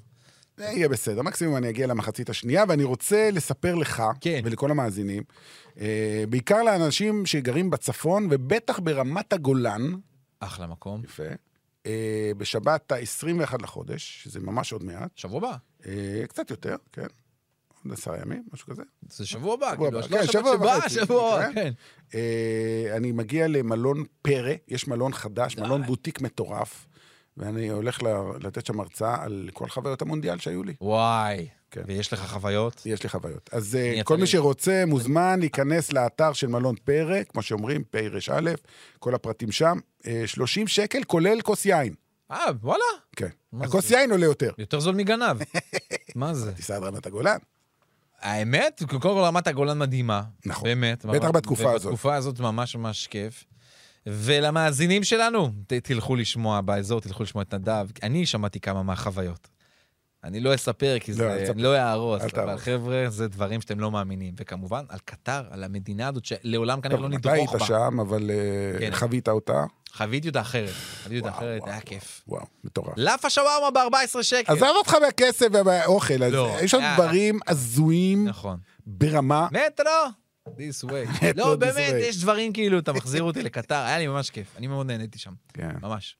[0.57, 4.41] זה יהיה בסדר, מקסימום אני אגיע למחצית השנייה, ואני רוצה לספר לך כן.
[4.43, 5.23] ולכל המאזינים,
[5.79, 9.81] אה, בעיקר לאנשים שגרים בצפון, ובטח ברמת הגולן,
[10.39, 11.01] אחלה מקום.
[11.03, 11.23] יפה,
[11.85, 15.55] אה, בשבת ה-21 לחודש, שזה ממש עוד מעט, שבוע הבא.
[15.87, 15.93] אה,
[16.27, 17.07] קצת יותר, כן,
[17.83, 18.83] עוד עשרה ימים, משהו כזה.
[19.09, 21.53] זה שבוע הבא, כאילו, הבא, לא כן, שבוע וחצי, שבוע, הבא, כן.
[21.55, 21.71] כן.
[22.15, 25.61] אה, אני מגיע למלון פרא, יש מלון חדש, די.
[25.61, 26.87] מלון בוטיק מטורף,
[27.37, 28.07] ואני הולך ל-
[28.47, 30.73] לתת שם הרצאה על כל חוויות המונדיאל שהיו לי.
[30.81, 31.47] וואי.
[31.71, 31.81] כן.
[31.87, 32.81] ויש לך חוויות?
[32.85, 33.49] יש לי חוויות.
[33.53, 38.39] אז אה, כל מי שרוצה מוזמן להיכנס לאתר של מלון פרא, כמו שאומרים, פר"א,
[38.99, 39.77] כל הפרטים שם.
[40.07, 41.93] אה, 30 שקל, כולל כוס יין.
[42.31, 42.83] אה, וואלה.
[43.15, 43.29] כן.
[43.61, 43.91] הכוס?
[43.91, 44.51] יין עולה יותר.
[44.57, 45.37] יותר זול מגנב.
[46.15, 46.53] מה זה?
[46.53, 47.37] טיסה עד רמת הגולן.
[48.21, 50.23] האמת, קודם כל רמת הגולן מדהימה.
[50.45, 50.63] נכון.
[50.63, 51.05] באמת.
[51.05, 51.85] בטח בתקופה הזאת.
[51.85, 53.45] ובתקופה הזאת ממש ממש כיף.
[54.05, 55.51] ולמאזינים שלנו,
[55.83, 57.87] תלכו לשמוע באזור, תלכו לשמוע את נדב.
[58.03, 59.47] אני שמעתי כמה מהחוויות.
[60.23, 61.51] אני לא אספר, כי לא, זה.
[61.55, 62.57] לא יהרוס, אל אבל.
[62.57, 64.33] חבר'ה, זה דברים שאתם לא מאמינים.
[64.37, 67.65] וכמובן, על קטר, על המדינה הזאת, שלעולם כנראה לא אתה נדרוך היית בה.
[67.65, 68.91] שם, אבל אה, כן.
[68.95, 69.63] חווית אותה.
[69.93, 70.69] חוויתי אותה אחרת.
[71.03, 72.21] חוויתי אותה אחרת, היה כיף.
[72.27, 72.93] וואו, מטורף.
[72.97, 74.53] לאפה שווארמה ב-14 שקל.
[74.53, 76.55] עזוב אותך מהכסף ומהאוכל, לא.
[76.61, 76.93] יש שם אה.
[76.93, 78.57] דברים הזויים נכון.
[78.87, 79.47] ברמה.
[79.51, 80.18] מטרו!
[80.57, 81.25] This way.
[81.37, 81.93] לא, באמת.
[81.99, 84.47] יש דברים כאילו, אתה מחזיר אותי לקטר, היה לי ממש כיף.
[84.57, 85.75] אני מאוד נהניתי שם, כן.
[85.81, 86.15] ממש.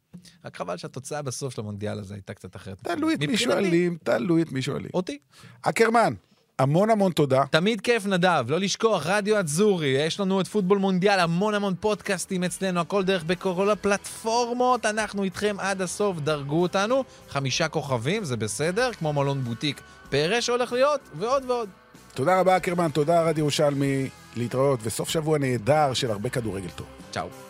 [0.45, 2.77] רק חבל שהתוצאה בסוף של המונדיאל הזה הייתה קצת אחרת.
[2.84, 3.38] תלוי את מי.
[3.38, 4.89] שואלים, תלוי את מי שואלים.
[4.93, 5.17] אותי.
[5.61, 6.13] אקרמן,
[6.59, 7.43] המון המון תודה.
[7.51, 12.43] תמיד כיף, נדב, לא לשכוח, רדיו אדזורי, יש לנו את פוטבול מונדיאל, המון המון פודקאסטים
[12.43, 18.93] אצלנו, הכל דרך בכל הפלטפורמות, אנחנו איתכם עד הסוף, דרגו אותנו, חמישה כוכבים, זה בסדר,
[18.93, 21.69] כמו מלון בוטיק פרש הולך להיות, ועוד ועוד.
[22.14, 26.88] תודה רבה, אקרמן, תודה, רדיו ירושלמי, להתראות, וסוף שבוע נהדר של הרבה כדורגל טוב.
[27.12, 27.48] צ'או.